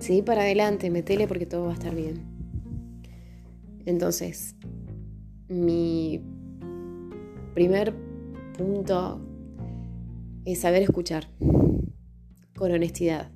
Sí, 0.00 0.22
para 0.22 0.42
adelante, 0.42 0.90
metele 0.90 1.28
porque 1.28 1.46
todo 1.46 1.66
va 1.66 1.70
a 1.70 1.74
estar 1.74 1.94
bien. 1.94 2.24
Entonces, 3.84 4.56
mi 5.48 6.20
primer 7.56 7.94
punto 8.58 9.18
es 10.44 10.60
saber 10.60 10.82
escuchar 10.82 11.26
con 12.54 12.70
honestidad 12.70 13.30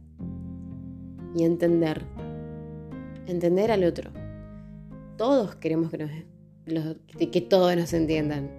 y 1.34 1.44
entender. 1.44 2.04
Entender 3.26 3.70
al 3.70 3.82
otro. 3.82 4.10
Todos 5.16 5.54
queremos 5.54 5.90
que, 5.90 5.96
nos, 6.66 6.96
que 7.30 7.40
todos 7.40 7.74
nos 7.74 7.94
entiendan 7.94 8.50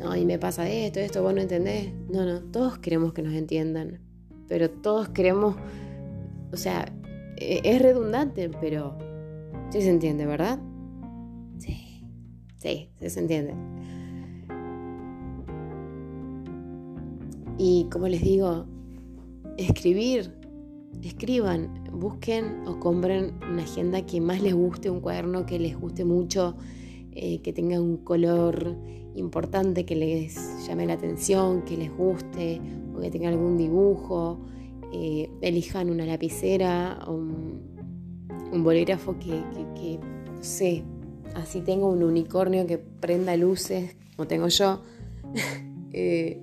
no, 0.00 0.16
y 0.16 0.24
me 0.24 0.38
pasa 0.38 0.68
esto, 0.68 0.98
esto, 0.98 1.22
vos 1.22 1.32
no 1.32 1.40
entendés. 1.40 1.92
No, 2.08 2.24
no, 2.24 2.40
todos 2.40 2.78
queremos 2.78 3.12
que 3.12 3.22
nos 3.22 3.34
entiendan, 3.34 4.00
pero 4.48 4.68
todos 4.68 5.10
queremos, 5.10 5.54
o 6.52 6.56
sea, 6.56 6.90
e, 7.36 7.60
es 7.62 7.80
redundante, 7.80 8.50
pero 8.60 8.98
sí 9.68 9.80
se 9.80 9.90
entiende, 9.90 10.26
¿verdad? 10.26 10.58
Sí, 12.60 12.90
se 13.00 13.20
entiende. 13.20 13.54
Y 17.56 17.86
como 17.90 18.06
les 18.06 18.22
digo, 18.22 18.66
escribir, 19.56 20.30
escriban, 21.02 21.72
busquen 21.90 22.66
o 22.66 22.78
compren 22.78 23.32
una 23.50 23.62
agenda 23.62 24.04
que 24.04 24.20
más 24.20 24.42
les 24.42 24.52
guste, 24.52 24.90
un 24.90 25.00
cuaderno 25.00 25.46
que 25.46 25.58
les 25.58 25.78
guste 25.78 26.04
mucho, 26.04 26.54
eh, 27.12 27.40
que 27.40 27.54
tenga 27.54 27.80
un 27.80 27.96
color 27.96 28.76
importante 29.14 29.86
que 29.86 29.96
les 29.96 30.66
llame 30.66 30.84
la 30.84 30.94
atención, 30.94 31.62
que 31.62 31.78
les 31.78 31.90
guste 31.96 32.60
o 32.94 33.00
que 33.00 33.10
tenga 33.10 33.30
algún 33.30 33.56
dibujo. 33.56 34.38
Eh, 34.92 35.30
elijan 35.40 35.88
una 35.88 36.04
lapicera 36.04 36.98
un, 37.08 37.70
bolígrafo 38.62 39.16
que, 39.18 39.98
no 39.98 40.42
sé, 40.42 40.82
así 41.34 41.60
tengo 41.60 41.88
un 41.88 42.02
unicornio 42.02 42.66
que 42.66 42.78
prenda 42.78 43.36
luces, 43.36 43.96
como 44.16 44.26
tengo 44.28 44.48
yo. 44.48 44.82
Eh, 45.92 46.40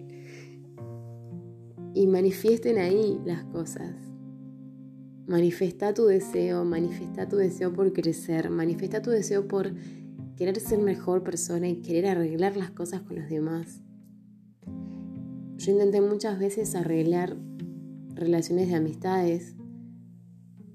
y 1.94 2.06
manifiesten 2.06 2.78
ahí 2.78 3.18
las 3.24 3.46
cosas. 3.46 3.96
Manifiesta 5.26 5.94
tu 5.94 6.06
deseo, 6.06 6.66
manifiesta 6.66 7.30
tu 7.30 7.38
deseo 7.38 7.72
por 7.72 7.94
crecer, 7.94 8.50
manifiesta 8.50 9.02
tu 9.02 9.10
deseo 9.10 9.48
por 9.48 9.74
querer 10.36 10.60
ser 10.60 10.80
mejor 10.80 11.24
persona 11.24 11.68
y 11.68 11.82
querer 11.82 12.08
arreglar 12.08 12.56
las 12.56 12.72
cosas 12.72 13.02
con 13.02 13.16
los 13.16 13.30
demás. 13.30 13.82
Yo 15.58 15.72
intenté 15.72 16.02
muchas 16.02 16.38
veces 16.38 16.76
arreglar 16.76 17.36
relaciones 18.14 18.70
de 18.70 18.76
amistades 18.76 19.56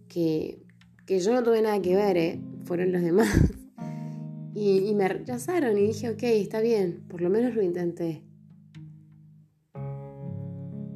que, 0.09 0.67
yo 1.07 1.33
no 1.33 1.43
tuve 1.43 1.63
nada 1.63 1.81
que 1.81 1.95
ver, 1.95 2.17
¿eh? 2.17 2.41
fueron 2.65 2.91
los 2.91 3.03
demás. 3.03 3.29
Y, 4.65 4.95
me 4.95 5.09
rechazaron 5.09 5.77
y 5.77 5.89
dije, 5.89 6.09
ok, 6.09 6.23
está 6.23 6.61
bien, 6.61 7.03
por 7.09 7.21
lo 7.21 7.31
menos 7.31 7.57
lo 7.57 7.63
intenté. 7.63 8.23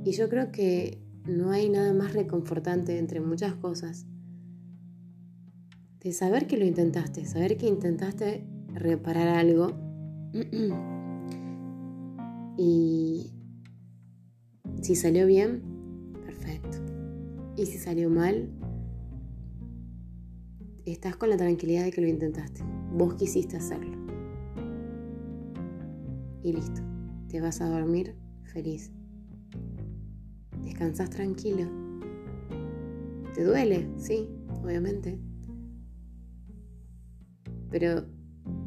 Y 0.05 0.13
yo 0.13 0.29
creo 0.29 0.53
que 0.53 1.03
no 1.25 1.51
hay 1.51 1.69
nada 1.69 1.93
más 1.93 2.15
reconfortante 2.15 2.97
entre 2.97 3.21
muchas 3.21 3.55
cosas 3.55 4.07
de 5.99 6.13
saber 6.13 6.47
que 6.47 6.57
lo 6.57 6.65
intentaste, 6.65 7.25
saber 7.25 7.57
que 7.57 7.67
intentaste 7.67 8.47
reparar 8.73 9.27
algo. 9.27 9.73
y 12.57 13.33
si 14.81 14.95
salió 14.95 15.27
bien, 15.27 16.13
perfecto. 16.25 16.79
Y 17.57 17.67
si 17.67 17.79
salió 17.79 18.11
mal, 18.11 18.49
estás 20.93 21.17
con 21.17 21.31
la 21.31 21.37
tranquilidad 21.37 21.85
de 21.85 21.91
que 21.91 22.01
lo 22.01 22.09
intentaste. 22.09 22.63
Vos 22.93 23.15
quisiste 23.15 23.57
hacerlo. 23.57 23.97
Y 26.43 26.53
listo. 26.53 26.81
Te 27.29 27.41
vas 27.41 27.61
a 27.61 27.69
dormir 27.69 28.15
feliz. 28.45 28.93
Descansas 30.63 31.11
tranquilo. 31.11 31.69
Te 33.35 33.45
duele, 33.45 33.89
sí, 33.97 34.29
obviamente. 34.63 35.19
Pero 37.71 38.07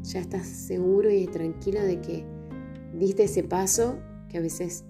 ya 0.04 0.20
estás 0.20 0.46
seguro 0.46 1.10
y 1.10 1.26
tranquilo 1.28 1.82
de 1.82 2.02
que 2.02 2.26
diste 2.98 3.24
ese 3.24 3.44
paso 3.44 4.00
que 4.28 4.38
a 4.38 4.42
veces 4.42 4.84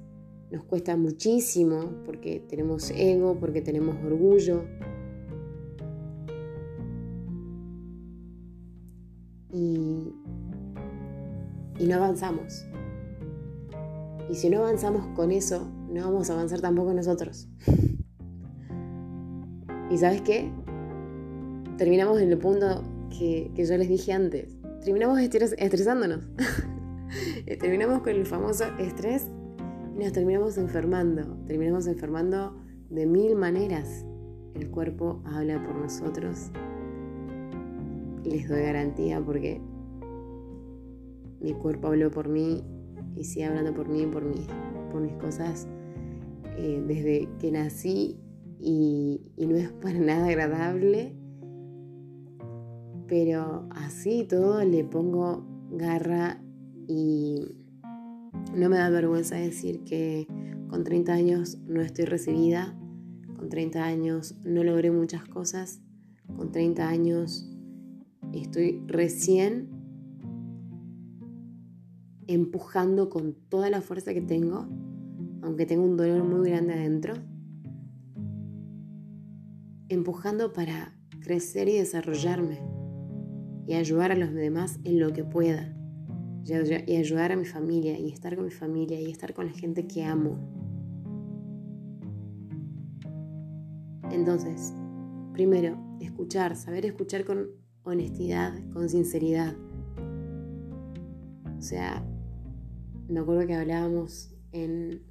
nos 0.51 0.63
cuesta 0.63 0.97
muchísimo 0.97 2.03
porque 2.05 2.39
tenemos 2.39 2.91
ego, 2.91 3.39
porque 3.39 3.61
tenemos 3.61 3.95
orgullo. 4.03 4.65
Y 11.79 11.87
no 11.87 11.95
avanzamos. 11.95 12.65
Y 14.29 14.35
si 14.35 14.49
no 14.49 14.59
avanzamos 14.59 15.07
con 15.15 15.31
eso, 15.31 15.67
no 15.89 16.03
vamos 16.03 16.29
a 16.29 16.33
avanzar 16.33 16.61
tampoco 16.61 16.93
nosotros. 16.93 17.47
¿Y 19.89 19.97
sabes 19.97 20.21
qué? 20.21 20.51
Terminamos 21.77 22.21
en 22.21 22.29
el 22.29 22.37
punto 22.37 22.83
que, 23.09 23.51
yo 23.55 23.77
les 23.77 23.89
dije 23.89 24.13
antes 24.13 24.59
terminamos 24.83 25.19
estresándonos. 25.19 26.27
terminamos 27.59 28.01
con 28.01 28.09
el 28.09 28.25
famoso 28.25 28.65
estrés 28.77 29.27
y 29.95 30.03
nos 30.03 30.13
terminamos 30.13 30.57
enfermando. 30.57 31.37
Terminamos 31.45 31.87
enfermando 31.87 32.55
de 32.89 33.05
mil 33.05 33.35
maneras. 33.35 34.05
El 34.55 34.69
cuerpo 34.69 35.21
habla 35.25 35.63
por 35.63 35.75
nosotros. 35.75 36.51
Les 38.23 38.47
doy 38.47 38.61
garantía 38.61 39.21
porque 39.21 39.61
mi 41.41 41.53
cuerpo 41.53 41.87
habló 41.87 42.11
por 42.11 42.27
mí 42.27 42.63
y 43.15 43.23
sigue 43.23 43.45
hablando 43.45 43.73
por 43.73 43.87
mí 43.87 44.05
por, 44.05 44.23
mí, 44.23 44.45
por 44.91 45.01
mis 45.01 45.13
cosas 45.13 45.67
eh, 46.57 46.83
desde 46.87 47.29
que 47.39 47.51
nací 47.51 48.17
y, 48.59 49.21
y 49.37 49.45
no 49.45 49.55
es 49.55 49.71
para 49.71 49.99
nada 49.99 50.27
agradable 50.27 51.15
pero 53.09 53.67
así 53.71 54.25
todo 54.29 54.63
le 54.63 54.83
pongo 54.83 55.43
garra 55.71 56.41
y 56.87 57.55
no 58.55 58.69
me 58.69 58.77
da 58.77 58.89
vergüenza 58.89 59.35
decir 59.35 59.83
que 59.83 60.27
con 60.69 60.83
30 60.83 61.11
años 61.11 61.57
no 61.67 61.81
estoy 61.81 62.05
recibida, 62.05 62.77
con 63.35 63.49
30 63.49 63.83
años 63.83 64.35
no 64.43 64.63
logré 64.63 64.91
muchas 64.91 65.25
cosas, 65.25 65.81
con 66.37 66.51
30 66.51 66.87
años 66.87 67.49
estoy 68.31 68.83
recién 68.85 69.78
empujando 72.29 73.09
con 73.09 73.33
toda 73.33 73.71
la 73.71 73.81
fuerza 73.81 74.13
que 74.13 74.21
tengo, 74.21 74.67
aunque 75.41 75.65
tengo 75.65 75.83
un 75.83 75.97
dolor 75.97 76.23
muy 76.23 76.51
grande 76.51 76.75
adentro, 76.75 77.15
empujando 79.87 80.53
para 80.53 80.95
crecer 81.21 81.67
y 81.69 81.77
desarrollarme 81.77 82.59
y 83.65 83.73
ayudar 83.73 84.11
a 84.11 84.15
los 84.15 84.31
demás 84.31 84.79
en 84.83 84.99
lo 84.99 85.11
que 85.11 85.23
pueda. 85.23 85.75
Y 86.45 86.95
ayudar 86.95 87.31
a 87.31 87.35
mi 87.35 87.45
familia 87.45 87.97
y 87.97 88.09
estar 88.11 88.35
con 88.35 88.45
mi 88.45 88.51
familia 88.51 89.01
y 89.01 89.09
estar 89.09 89.33
con 89.33 89.47
la 89.47 89.51
gente 89.51 89.87
que 89.87 90.03
amo. 90.03 90.37
Entonces, 94.11 94.75
primero, 95.33 95.77
escuchar, 95.99 96.55
saber 96.55 96.85
escuchar 96.85 97.25
con 97.25 97.47
honestidad, 97.81 98.53
con 98.71 98.87
sinceridad. 98.87 99.55
O 101.57 101.61
sea, 101.61 102.03
me 103.09 103.19
acuerdo 103.19 103.47
que 103.47 103.55
hablábamos 103.55 104.31
en, 104.51 105.01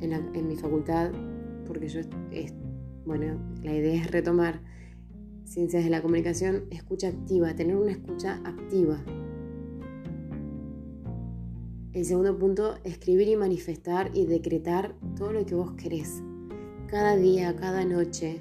en, 0.00 0.48
mi 0.48 0.56
facultad, 0.56 1.12
porque 1.66 1.88
yo, 1.88 2.00
es, 2.30 2.54
bueno, 3.04 3.38
la 3.62 3.74
idea 3.74 4.00
es 4.00 4.10
retomar 4.10 4.60
ciencias 5.44 5.84
de 5.84 5.90
la 5.90 6.00
comunicación, 6.00 6.64
escucha 6.70 7.08
activa, 7.08 7.54
tener 7.54 7.76
una 7.76 7.92
escucha 7.92 8.40
activa. 8.44 8.98
El 11.92 12.06
segundo 12.06 12.38
punto, 12.38 12.76
escribir 12.84 13.28
y 13.28 13.36
manifestar 13.36 14.10
y 14.14 14.24
decretar 14.24 14.94
todo 15.14 15.32
lo 15.32 15.44
que 15.44 15.54
vos 15.54 15.72
querés. 15.72 16.22
Cada 16.86 17.16
día, 17.16 17.54
cada 17.54 17.84
noche. 17.84 18.40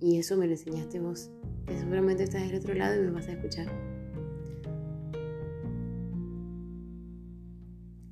Y 0.00 0.18
eso 0.18 0.38
me 0.38 0.46
lo 0.46 0.52
enseñaste 0.52 1.00
vos. 1.00 1.30
Que 1.66 1.78
seguramente 1.78 2.22
estás 2.22 2.42
del 2.42 2.56
otro 2.56 2.72
lado 2.72 2.96
y 2.96 3.04
me 3.04 3.10
vas 3.10 3.28
a 3.28 3.32
escuchar. 3.32 3.66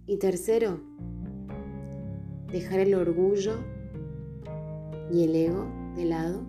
Y 0.07 0.19
tercero, 0.19 0.81
dejar 2.51 2.81
el 2.81 2.95
orgullo 2.95 3.55
y 5.13 5.25
el 5.25 5.35
ego 5.35 5.67
de 5.97 6.05
lado 6.05 6.43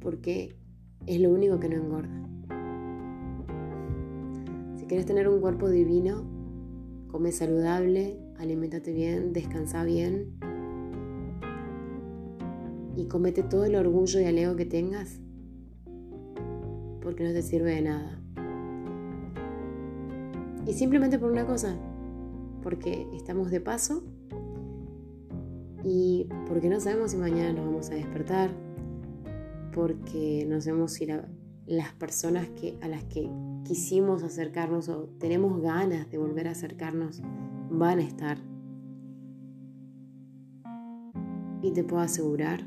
porque 0.00 0.56
es 1.06 1.20
lo 1.20 1.30
único 1.30 1.60
que 1.60 1.68
no 1.68 1.76
engorda. 1.76 2.20
¿Quieres 4.90 5.06
tener 5.06 5.28
un 5.28 5.40
cuerpo 5.40 5.70
divino? 5.70 6.24
Come 7.12 7.30
saludable, 7.30 8.18
alimentate 8.38 8.92
bien, 8.92 9.32
descansa 9.32 9.84
bien 9.84 10.32
y 12.96 13.04
comete 13.04 13.44
todo 13.44 13.66
el 13.66 13.76
orgullo 13.76 14.18
y 14.18 14.24
el 14.24 14.36
ego 14.36 14.56
que 14.56 14.66
tengas 14.66 15.20
porque 17.00 17.22
no 17.22 17.32
te 17.32 17.40
sirve 17.40 17.76
de 17.76 17.82
nada. 17.82 18.20
Y 20.66 20.72
simplemente 20.72 21.16
por 21.20 21.30
una 21.30 21.46
cosa, 21.46 21.76
porque 22.62 23.06
estamos 23.14 23.50
de 23.50 23.60
paso 23.60 24.02
y 25.84 26.28
porque 26.46 26.68
no 26.68 26.80
sabemos 26.80 27.12
si 27.12 27.16
mañana 27.16 27.52
nos 27.52 27.66
vamos 27.66 27.90
a 27.90 27.94
despertar, 27.94 28.50
porque 29.72 30.44
no 30.48 30.60
sabemos 30.60 30.92
si 30.92 31.06
las 31.66 31.92
personas 31.94 32.48
a 32.82 32.88
las 32.88 33.04
que 33.04 33.30
quisimos 33.64 34.22
acercarnos 34.22 34.88
o 34.88 35.08
tenemos 35.18 35.60
ganas 35.62 36.10
de 36.10 36.18
volver 36.18 36.48
a 36.48 36.52
acercarnos 36.52 37.22
van 37.70 37.98
a 38.00 38.02
estar. 38.02 38.38
Y 41.62 41.72
te 41.72 41.84
puedo 41.84 42.02
asegurar 42.02 42.66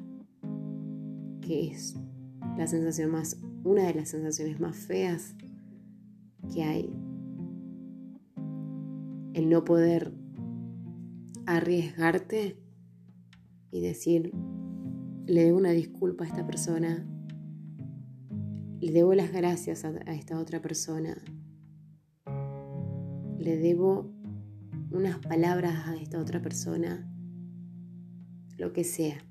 que 1.42 1.68
es 1.68 1.96
la 2.58 2.68
sensación 2.68 3.12
más, 3.12 3.38
una 3.64 3.84
de 3.84 3.96
las 3.96 4.10
sensaciones 4.10 4.60
más 4.60 4.78
feas 4.78 5.36
que 6.54 6.64
hay. 6.64 7.03
El 9.34 9.50
no 9.50 9.64
poder 9.64 10.14
arriesgarte 11.46 12.58
y 13.72 13.82
decir, 13.82 14.32
le 15.26 15.46
debo 15.46 15.58
una 15.58 15.72
disculpa 15.72 16.26
a 16.26 16.28
esta 16.28 16.46
persona, 16.46 17.08
le 18.80 18.92
debo 18.92 19.14
las 19.14 19.32
gracias 19.32 19.86
a, 19.86 19.92
esta 20.14 20.38
otra 20.38 20.62
persona. 20.62 21.16
Le 23.38 23.58
debo 23.58 24.12
unas 24.92 25.20
palabras 25.20 25.88
a 25.88 25.96
esta 25.96 26.20
otra 26.20 26.42
persona. 26.42 27.10
Lo 28.58 28.74
que 28.74 28.84
sea. 28.84 29.26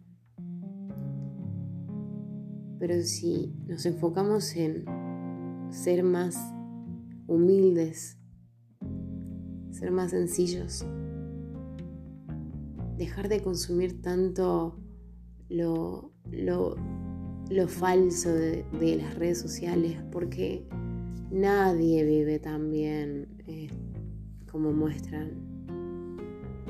Pero 2.79 3.03
si 3.03 3.55
nos 3.67 3.85
enfocamos 3.85 4.57
en 4.57 4.85
ser 5.71 6.03
más 6.03 6.37
humildes, 7.27 8.19
ser 9.73 9.91
más 9.91 10.13
sencillos, 10.13 10.87
dejar 12.97 13.29
de 13.29 13.43
consumir 13.43 14.01
tanto 14.01 14.79
lo, 15.49 16.13
lo 16.31 16.77
lo 17.53 17.69
falso 17.69 18.33
de, 18.33 18.65
las 18.97 19.15
redes 19.17 19.39
sociales, 19.39 19.99
porque 20.11 20.67
nadie 21.31 22.05
vive 22.05 22.39
tan 22.39 22.71
bien 22.71 23.29
eh, 23.47 23.69
como 24.51 24.73
muestran. 24.73 25.33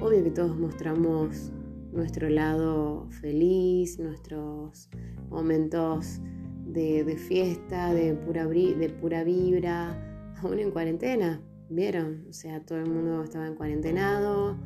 Obvio 0.00 0.24
que 0.24 0.30
todos 0.30 0.58
mostramos 0.58 1.52
nuestro 1.92 2.28
lado 2.28 3.06
feliz, 3.10 3.98
nuestros 4.00 4.88
momentos 5.30 6.20
de, 6.66 7.16
fiesta, 7.16 7.94
de 7.94 8.14
pura, 8.14 8.46
de 8.46 8.88
pura 9.00 9.22
vibra, 9.22 10.34
aún 10.42 10.58
en 10.58 10.72
cuarentena, 10.72 11.40
¿vieron? 11.74 12.26
O 12.28 12.32
sea, 12.32 12.61
todo 12.61 12.78
el 12.78 12.90
mundo 12.90 13.22
estaba 13.22 13.46
en 13.46 13.54
cuarentenado, 13.54 14.56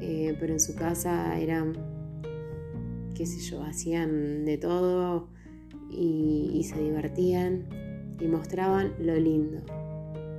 eh, 0.00 0.36
pero 0.40 0.52
en 0.52 0.60
su 0.60 0.74
casa 0.74 1.38
eran, 1.38 1.74
qué 3.14 3.26
sé 3.26 3.40
yo, 3.40 3.62
hacían 3.62 4.44
de 4.44 4.58
todo, 4.58 5.28
y, 5.96 6.62
se 6.64 6.80
divertían 6.80 7.66
y 8.20 8.26
mostraban 8.26 8.94
lo 8.98 9.14
lindo. 9.16 9.58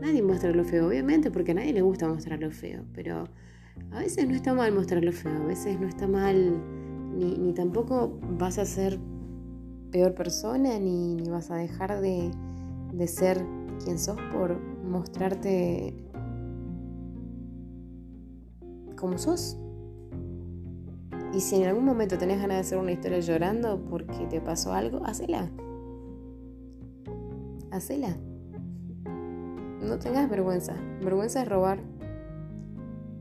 Nadie 0.01 0.21
muestra 0.21 0.51
lo 0.51 0.63
feo, 0.65 0.87
obviamente, 0.87 1.31
porque 1.31 1.51
a 1.51 1.55
nadie 1.55 1.73
le 1.73 1.81
gusta 1.81 2.07
mostrar 2.07 2.39
lo 2.39 2.51
feo, 2.51 2.83
pero 2.93 3.25
a 3.91 3.99
veces 3.99 4.27
no 4.27 4.35
está 4.35 4.53
mal 4.53 4.73
mostrar 4.73 5.03
lo 5.03 5.11
feo, 5.11 5.31
a 5.31 5.45
veces 5.45 5.79
no 5.79 5.87
está 5.87 6.07
mal, 6.07 6.61
ni, 7.17 7.53
tampoco 7.53 8.19
vas 8.37 8.57
a 8.57 8.65
ser 8.65 8.99
peor 9.91 10.13
persona, 10.13 10.77
ni, 10.79 11.23
vas 11.29 11.49
a 11.51 11.55
dejar 11.55 12.01
de, 12.01 12.31
de 12.93 13.07
ser 13.07 13.41
quien 13.83 13.97
sos 13.97 14.19
por 14.33 14.59
mostrarte 14.83 16.04
como 18.95 19.17
sos. 19.17 19.57
Y 21.33 21.41
si 21.41 21.55
en 21.55 21.67
algún 21.67 21.85
momento 21.85 22.17
tenés 22.17 22.39
ganas 22.39 22.57
de 22.57 22.61
hacer 22.61 22.77
una 22.77 22.91
historia 22.91 23.19
llorando 23.19 23.83
porque 23.89 24.25
te 24.27 24.39
pasó 24.39 24.73
algo, 24.73 25.05
hacela. 25.05 25.49
Hacela. 27.71 28.17
No 29.81 29.99
tengas 29.99 30.29
vergüenza. 30.29 30.75
Vergüenza 31.03 31.41
es 31.41 31.49
robar. 31.49 31.79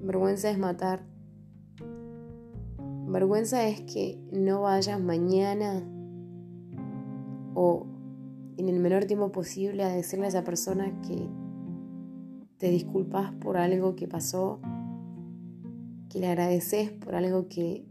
Vergüenza 0.00 0.50
es 0.50 0.58
matar. 0.58 1.02
Vergüenza 3.06 3.66
es 3.66 3.80
que 3.82 4.18
no 4.32 4.62
vayas 4.62 5.00
mañana 5.00 5.82
o 7.54 7.86
en 8.56 8.68
el 8.68 8.80
menor 8.80 9.04
tiempo 9.04 9.30
posible 9.32 9.84
a 9.84 9.88
decirle 9.88 10.26
a 10.26 10.28
esa 10.28 10.44
persona 10.44 11.00
que 11.02 11.28
te 12.58 12.70
disculpas 12.70 13.32
por 13.34 13.56
algo 13.56 13.94
que 13.94 14.08
pasó, 14.08 14.60
que 16.14 16.20
le 16.20 16.28
agradeces 16.28 16.92
por 16.92 17.16
algo 17.16 17.48
que 17.48 17.84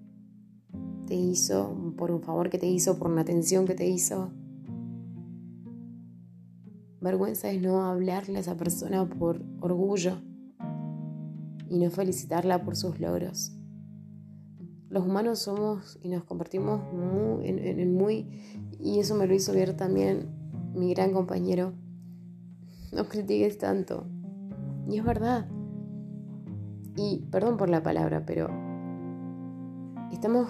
te 1.08 1.14
hizo, 1.14 1.94
por 1.98 2.10
un 2.10 2.22
favor 2.22 2.50
que 2.50 2.58
te 2.58 2.68
hizo, 2.68 2.98
por 2.98 3.12
una 3.12 3.20
atención 3.20 3.66
que 3.66 3.76
te 3.76 3.86
hizo. 3.86 4.32
Vergüenza 7.02 7.52
es 7.52 7.62
no 7.62 7.84
hablarle 7.84 8.38
a 8.38 8.40
esa 8.40 8.56
persona 8.56 9.06
por 9.10 9.44
orgullo 9.60 10.22
y 11.70 11.80
no 11.80 11.92
felicitarla 11.92 12.64
por 12.64 12.78
sus 12.78 12.98
logros. 13.02 13.52
Los 14.88 15.06
humanos 15.06 15.40
somos 15.40 16.00
y 16.02 16.08
nos 16.08 16.24
convertimos 16.24 16.82
muy, 16.94 17.46
en, 17.46 17.94
muy, 17.94 18.30
y 18.80 19.00
eso 19.00 19.16
me 19.16 19.28
lo 19.28 19.34
hizo 19.34 19.52
ver 19.52 19.76
también 19.76 20.30
mi 20.74 20.94
gran 20.94 21.12
compañero, 21.12 21.74
no 22.94 23.04
critiques 23.10 23.58
tanto. 23.58 24.08
Y 24.88 24.98
es 24.98 25.04
verdad. 25.04 25.46
Y 26.95 27.25
perdón 27.32 27.58
por 27.58 27.69
la 27.69 27.82
palabra, 27.82 28.23
pero 28.25 28.49
estamos 30.12 30.47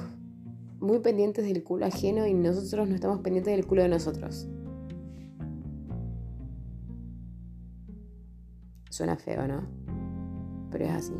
muy 0.79 0.99
pendientes 0.99 1.45
del 1.45 1.63
culo 1.63 1.85
ajeno 1.85 2.27
y 2.27 2.33
nosotros 2.33 2.89
no 2.89 2.95
estamos 2.95 3.21
pendientes 3.21 3.55
del 3.55 3.65
culo 3.65 3.83
de 3.83 3.89
nosotros. 3.89 4.47
Suena 8.89 9.15
feo, 9.15 9.47
¿no? 9.47 9.63
Pero 10.69 10.85
es 10.85 10.91
así. 10.91 11.13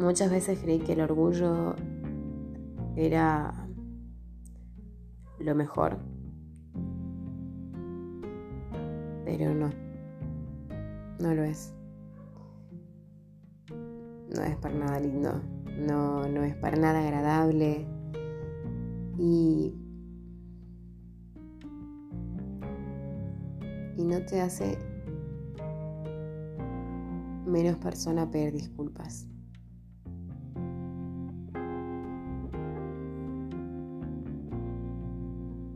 Muchas 0.00 0.30
veces 0.30 0.58
creí 0.60 0.80
que 0.80 0.94
el 0.94 1.00
orgullo 1.02 1.76
era 2.96 3.68
lo 5.38 5.54
mejor, 5.54 5.98
pero 9.24 9.54
no 9.54 9.70
no 11.18 11.34
lo 11.34 11.44
es. 11.44 11.72
No 14.34 14.42
es 14.42 14.56
para 14.56 14.74
nada 14.74 15.00
lindo, 15.00 15.40
no, 15.78 16.28
no 16.28 16.42
es 16.42 16.54
para 16.56 16.76
nada 16.76 17.00
agradable 17.00 17.86
y, 19.18 19.72
y 23.96 24.04
no 24.04 24.24
te 24.26 24.40
hace 24.40 24.76
menos 27.46 27.76
persona 27.76 28.28
pedir 28.30 28.52
disculpas. 28.52 29.26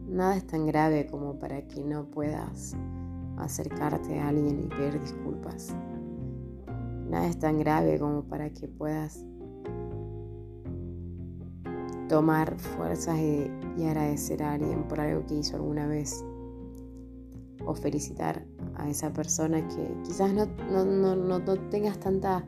Nada 0.08 0.36
es 0.36 0.46
tan 0.48 0.66
grave 0.66 1.06
como 1.06 1.38
para 1.38 1.62
que 1.68 1.84
no 1.84 2.10
puedas 2.10 2.76
acercarte 3.44 4.18
a 4.18 4.28
alguien 4.28 4.64
y 4.64 4.68
pedir 4.68 5.00
disculpas. 5.00 5.74
Nada 7.08 7.26
es 7.26 7.38
tan 7.38 7.58
grave 7.58 7.98
como 7.98 8.24
para 8.24 8.50
que 8.50 8.68
puedas 8.68 9.24
tomar 12.08 12.58
fuerzas 12.58 13.18
y, 13.18 13.50
agradecer 13.86 14.42
a 14.42 14.54
alguien 14.54 14.88
por 14.88 15.00
algo 15.00 15.24
que 15.26 15.36
hizo 15.36 15.56
alguna 15.56 15.86
vez. 15.86 16.24
O 17.64 17.74
felicitar 17.74 18.44
a 18.74 18.88
esa 18.88 19.12
persona 19.12 19.66
que 19.68 19.94
quizás 20.02 20.32
no, 20.32 20.46
no, 20.84 21.42
tengas 21.70 21.98
tanta 22.00 22.44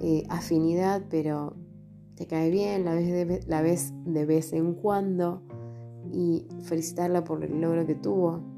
eh, 0.00 0.24
afinidad, 0.28 1.02
pero 1.10 1.56
te 2.14 2.26
cae 2.26 2.50
bien, 2.50 2.84
la 2.84 2.94
ves, 2.94 3.46
la 3.46 3.62
ves 3.62 3.92
de 4.04 4.26
vez 4.26 4.52
en 4.52 4.74
cuando 4.74 5.42
y 6.12 6.46
felicitarla 6.62 7.24
por 7.24 7.44
el 7.44 7.60
logro 7.60 7.86
que 7.86 7.94
tuvo. 7.94 8.57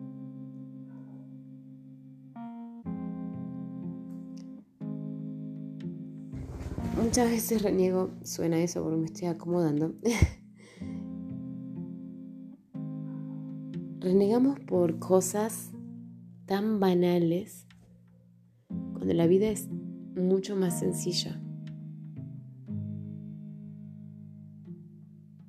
Muchas 7.10 7.28
veces 7.28 7.62
reniego, 7.62 8.12
suena 8.22 8.62
eso 8.62 8.84
porque 8.84 8.96
me 8.96 9.06
estoy 9.06 9.26
acomodando. 9.26 9.94
Renegamos 13.98 14.60
por 14.60 15.00
cosas 15.00 15.72
tan 16.46 16.78
banales 16.78 17.66
cuando 18.92 19.12
la 19.12 19.26
vida 19.26 19.48
es 19.48 19.68
mucho 20.14 20.54
más 20.54 20.78
sencilla. 20.78 21.42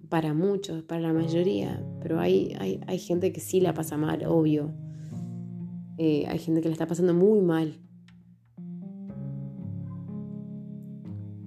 Para 0.10 0.34
muchos, 0.34 0.82
para 0.82 1.02
la 1.02 1.14
mayoría, 1.14 1.86
pero 2.02 2.20
hay, 2.20 2.56
hay, 2.88 2.98
gente 2.98 3.32
que 3.32 3.40
sí 3.40 3.62
la 3.62 3.76
pasa 3.76 3.98
mal, 3.98 4.26
obvio. 4.26 4.74
Eh, 6.00 6.26
hay 6.28 6.40
gente 6.40 6.62
que 6.62 6.70
la 6.70 6.74
está 6.74 6.88
pasando 6.88 7.14
muy 7.14 7.40
mal. 7.40 7.80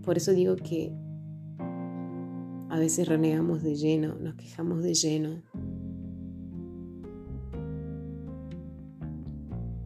Por 0.04 0.18
eso 0.18 0.32
digo 0.32 0.56
que 0.56 0.92
a 2.68 2.78
veces 2.78 3.08
renegamos 3.08 3.62
de 3.62 3.76
lleno, 3.76 4.16
nos 4.16 4.34
quejamos 4.34 4.82
de 4.82 4.94
lleno. 4.94 5.42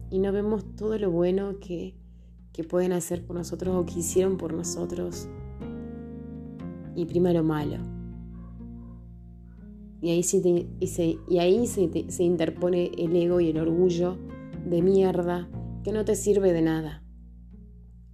Y 0.09 0.19
no 0.19 0.31
vemos 0.31 0.75
todo 0.75 0.97
lo 0.97 1.11
bueno 1.11 1.59
que, 1.59 1.95
pueden 2.69 2.91
hacer 2.91 3.25
por 3.25 3.37
nosotros 3.37 3.73
o 3.73 3.85
que 3.85 3.99
hicieron 3.99 4.35
por 4.35 4.53
nosotros. 4.53 5.29
Y 6.93 7.05
prima 7.05 7.31
lo 7.31 7.41
malo. 7.41 7.77
Y 10.01 10.09
ahí, 10.09 10.23
se, 10.23 10.39
y 11.29 11.37
ahí 11.37 11.67
se 11.67 12.23
interpone 12.23 12.91
el 12.97 13.15
ego 13.15 13.39
y 13.39 13.49
el 13.49 13.59
orgullo 13.59 14.17
de 14.69 14.81
mierda 14.81 15.47
que 15.85 15.93
no 15.93 16.03
te 16.03 16.15
sirve 16.15 16.51
de 16.51 16.63
nada. 16.63 17.01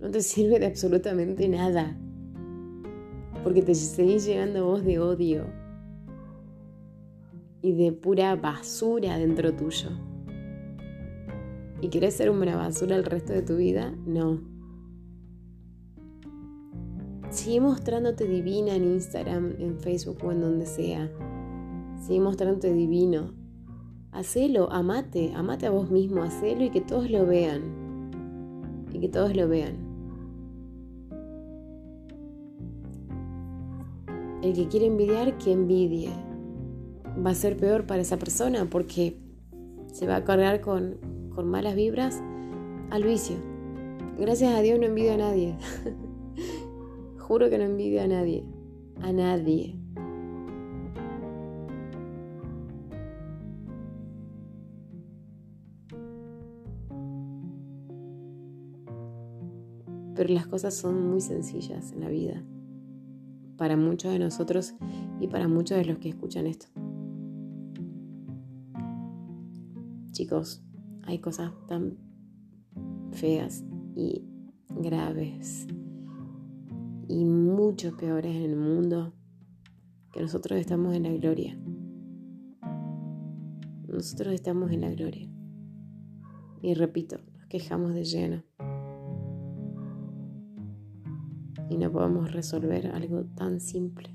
No 0.06 0.12
te 0.12 0.22
sirve 0.22 0.60
de 0.60 0.68
absolutamente 0.68 1.50
nada. 1.50 1.98
Porque 3.44 3.64
te 3.64 3.74
seguís 3.74 4.26
llegando 4.26 4.66
voz 4.66 4.86
de 4.86 5.00
odio 5.00 5.46
y 7.64 7.74
de 7.74 7.92
pura 7.92 8.36
basura 8.36 9.18
dentro 9.18 9.56
tuyo. 9.56 9.90
¿Y 11.82 11.90
quieres 11.90 12.14
ser 12.14 12.30
una 12.30 12.56
basura 12.56 12.96
el 12.96 13.04
resto 13.04 13.34
de 13.34 13.42
tu 13.42 13.56
vida? 13.56 13.96
No. 14.06 14.42
Sigue 17.32 17.62
mostrándote 17.62 18.28
divina 18.28 18.76
en 18.76 18.84
Instagram, 18.84 19.56
en 19.58 19.80
Facebook 19.80 20.20
o 20.24 20.32
en 20.32 20.42
donde 20.42 20.68
sea. 20.68 21.12
Sigue 22.00 22.20
mostrándote 22.20 22.72
divino. 22.72 23.34
Hacelo, 24.12 24.72
amate, 24.72 25.34
amate 25.34 25.66
a 25.66 25.72
vos 25.72 25.90
mismo, 25.90 26.22
hacelo 26.22 26.64
y 26.64 26.70
que 26.70 26.82
todos 26.82 27.10
lo 27.10 27.26
vean. 27.26 27.64
Y 28.94 29.00
que 29.00 29.10
todos 29.10 29.36
lo 29.36 29.48
vean. 29.48 29.85
El 34.46 34.54
que 34.54 34.68
quiere 34.68 34.86
envidiar, 34.86 35.40
que 35.40 35.52
envidie. 35.52 36.12
Va 37.26 37.32
a 37.32 37.34
ser 37.34 37.58
peor 37.58 37.88
para 37.88 38.04
esa 38.04 38.18
persona 38.18 38.70
porque 38.70 39.18
se 39.92 40.06
va 40.06 40.18
a 40.18 40.24
cargar 40.24 40.62
con, 40.62 41.00
malas 41.46 41.74
vibras 41.74 42.22
al 42.92 43.04
vicio. 43.04 43.38
Gracias 44.20 44.54
a 44.54 44.62
Dios 44.62 44.78
no 44.78 44.86
envidio 44.86 45.16
a 45.16 45.18
nadie. 45.18 45.58
Juro 47.18 47.50
que 47.50 47.58
no 47.58 47.64
envidio 47.64 48.04
a 48.04 48.08
nadie. 48.08 48.46
A 49.02 49.12
nadie. 49.12 49.80
Pero 60.14 60.34
las 60.36 60.46
cosas 60.46 60.76
son 60.76 61.10
muy 61.10 61.20
sencillas 61.20 61.92
en 61.94 62.02
la 62.02 62.10
vida 62.10 62.44
para 63.58 63.78
muchos 63.78 64.12
de 64.12 64.20
nosotros 64.20 64.76
y 65.20 65.28
para 65.28 65.48
muchos 65.48 65.78
de 65.78 65.86
los 65.86 65.98
que 65.98 66.10
escuchan 66.10 66.48
esto. 66.48 66.68
Chicos, 70.12 70.64
hay 71.04 71.20
cosas 71.20 71.52
tan 71.68 71.98
feas 73.12 73.64
y 73.96 74.24
graves 74.70 75.68
y 77.08 77.26
mucho 77.26 77.96
peores 77.96 78.36
en 78.36 78.44
el 78.44 78.56
mundo 78.56 79.14
que 80.12 80.22
nosotros 80.22 80.60
estamos 80.60 80.96
en 80.96 81.04
la 81.04 81.12
gloria. 81.12 81.58
Nosotros 83.88 84.34
estamos 84.34 84.72
en 84.72 84.82
la 84.82 84.90
gloria. 84.90 85.30
Y 86.62 86.74
repito, 86.74 87.18
nos 87.34 87.46
quejamos 87.48 87.94
de 87.94 88.04
lleno. 88.04 88.44
Y 91.70 91.78
no 91.78 91.92
podemos 91.92 92.32
resolver 92.32 92.88
algo 92.88 93.24
tan 93.36 93.60
simple. 93.60 94.10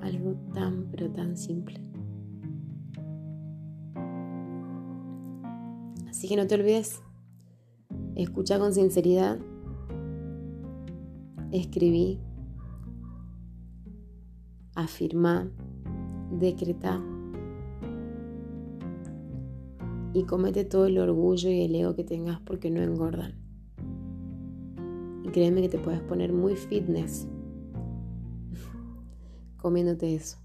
Algo 0.00 0.34
tan, 0.54 0.86
pero 0.90 1.10
tan 1.10 1.36
simple. 1.36 1.80
Así 6.08 6.28
que 6.28 6.36
no 6.36 6.46
te 6.46 6.54
olvides, 6.54 7.02
escucha 8.14 8.58
con 8.58 8.74
sinceridad, 8.74 9.38
escribí, 11.50 12.20
afirma, 14.74 15.50
decreta. 16.38 17.02
Y 20.12 20.24
comete 20.24 20.64
todo 20.64 20.86
el 20.86 20.98
orgullo 20.98 21.50
y 21.50 21.62
el 21.62 21.74
ego 21.74 21.94
que 21.94 22.02
tengas 22.02 22.40
porque 22.40 22.68
no 22.68 22.82
engordan 22.82 23.49
créeme 25.30 25.62
que 25.62 25.68
te 25.68 25.78
puedes 25.78 26.00
poner 26.00 26.32
muy 26.32 26.56
fitness 26.56 27.28
comiéndote 29.60 30.14
eso. 30.14 30.38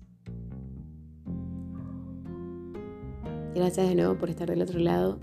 Gracias 3.54 3.88
de 3.88 3.96
nuevo 3.96 4.18
por 4.18 4.30
estar 4.30 4.50
del 4.50 4.62
otro 4.62 4.80
lado. 4.80 5.20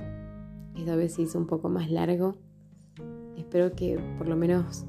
Esta 0.76 0.96
vez 0.96 1.14
se 1.14 1.22
hizo 1.22 1.38
un 1.38 1.46
poco 1.46 1.68
más 1.68 1.90
largo. 1.90 2.34
Espero 3.36 3.72
que 3.76 3.98
por 4.16 4.28
lo 4.28 4.36
menos 4.36 4.86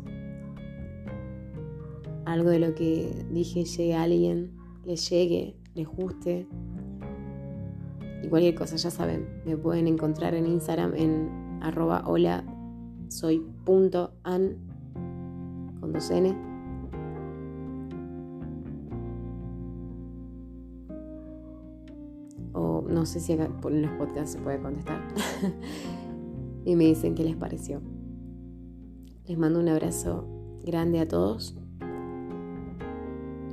algo 2.25 2.49
de 2.49 2.59
lo 2.59 2.73
que 2.73 3.25
dije 3.31 3.65
llegue 3.65 3.95
a 3.95 4.03
alguien, 4.03 4.55
le 4.85 4.95
llegue, 4.95 5.57
les 5.75 5.87
guste. 5.87 6.47
Y 8.23 8.29
cualquier 8.29 8.55
cosa, 8.55 8.77
ya 8.77 8.89
saben, 8.89 9.27
me 9.45 9.57
pueden 9.57 9.87
encontrar 9.87 10.33
en 10.33 10.45
Instagram 10.45 10.95
en 10.95 11.59
arroba 11.61 12.03
hola 12.07 12.45
soy 13.09 13.45
punto 13.65 14.13
an 14.23 14.57
con 15.79 15.93
dos 15.93 16.11
n. 16.11 16.35
O 22.53 22.83
no 22.87 23.05
sé 23.05 23.19
si 23.19 23.33
acá 23.33 23.49
en 23.65 23.81
los 23.81 23.91
podcasts 23.91 24.33
se 24.33 24.39
puede 24.39 24.59
contestar. 24.61 25.01
y 26.65 26.75
me 26.75 26.85
dicen 26.85 27.15
qué 27.15 27.23
les 27.23 27.35
pareció. 27.35 27.81
Les 29.25 29.37
mando 29.37 29.59
un 29.59 29.69
abrazo 29.69 30.25
grande 30.63 30.99
a 30.99 31.07
todos 31.07 31.57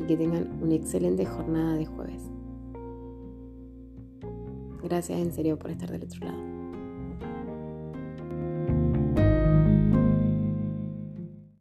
y 0.00 0.06
que 0.06 0.16
tengan 0.16 0.62
una 0.62 0.74
excelente 0.74 1.24
jornada 1.24 1.74
de 1.74 1.86
jueves. 1.86 2.30
Gracias 4.82 5.20
en 5.20 5.32
serio 5.32 5.58
por 5.58 5.70
estar 5.70 5.90
del 5.90 6.04
otro 6.04 6.26
lado. 6.26 6.59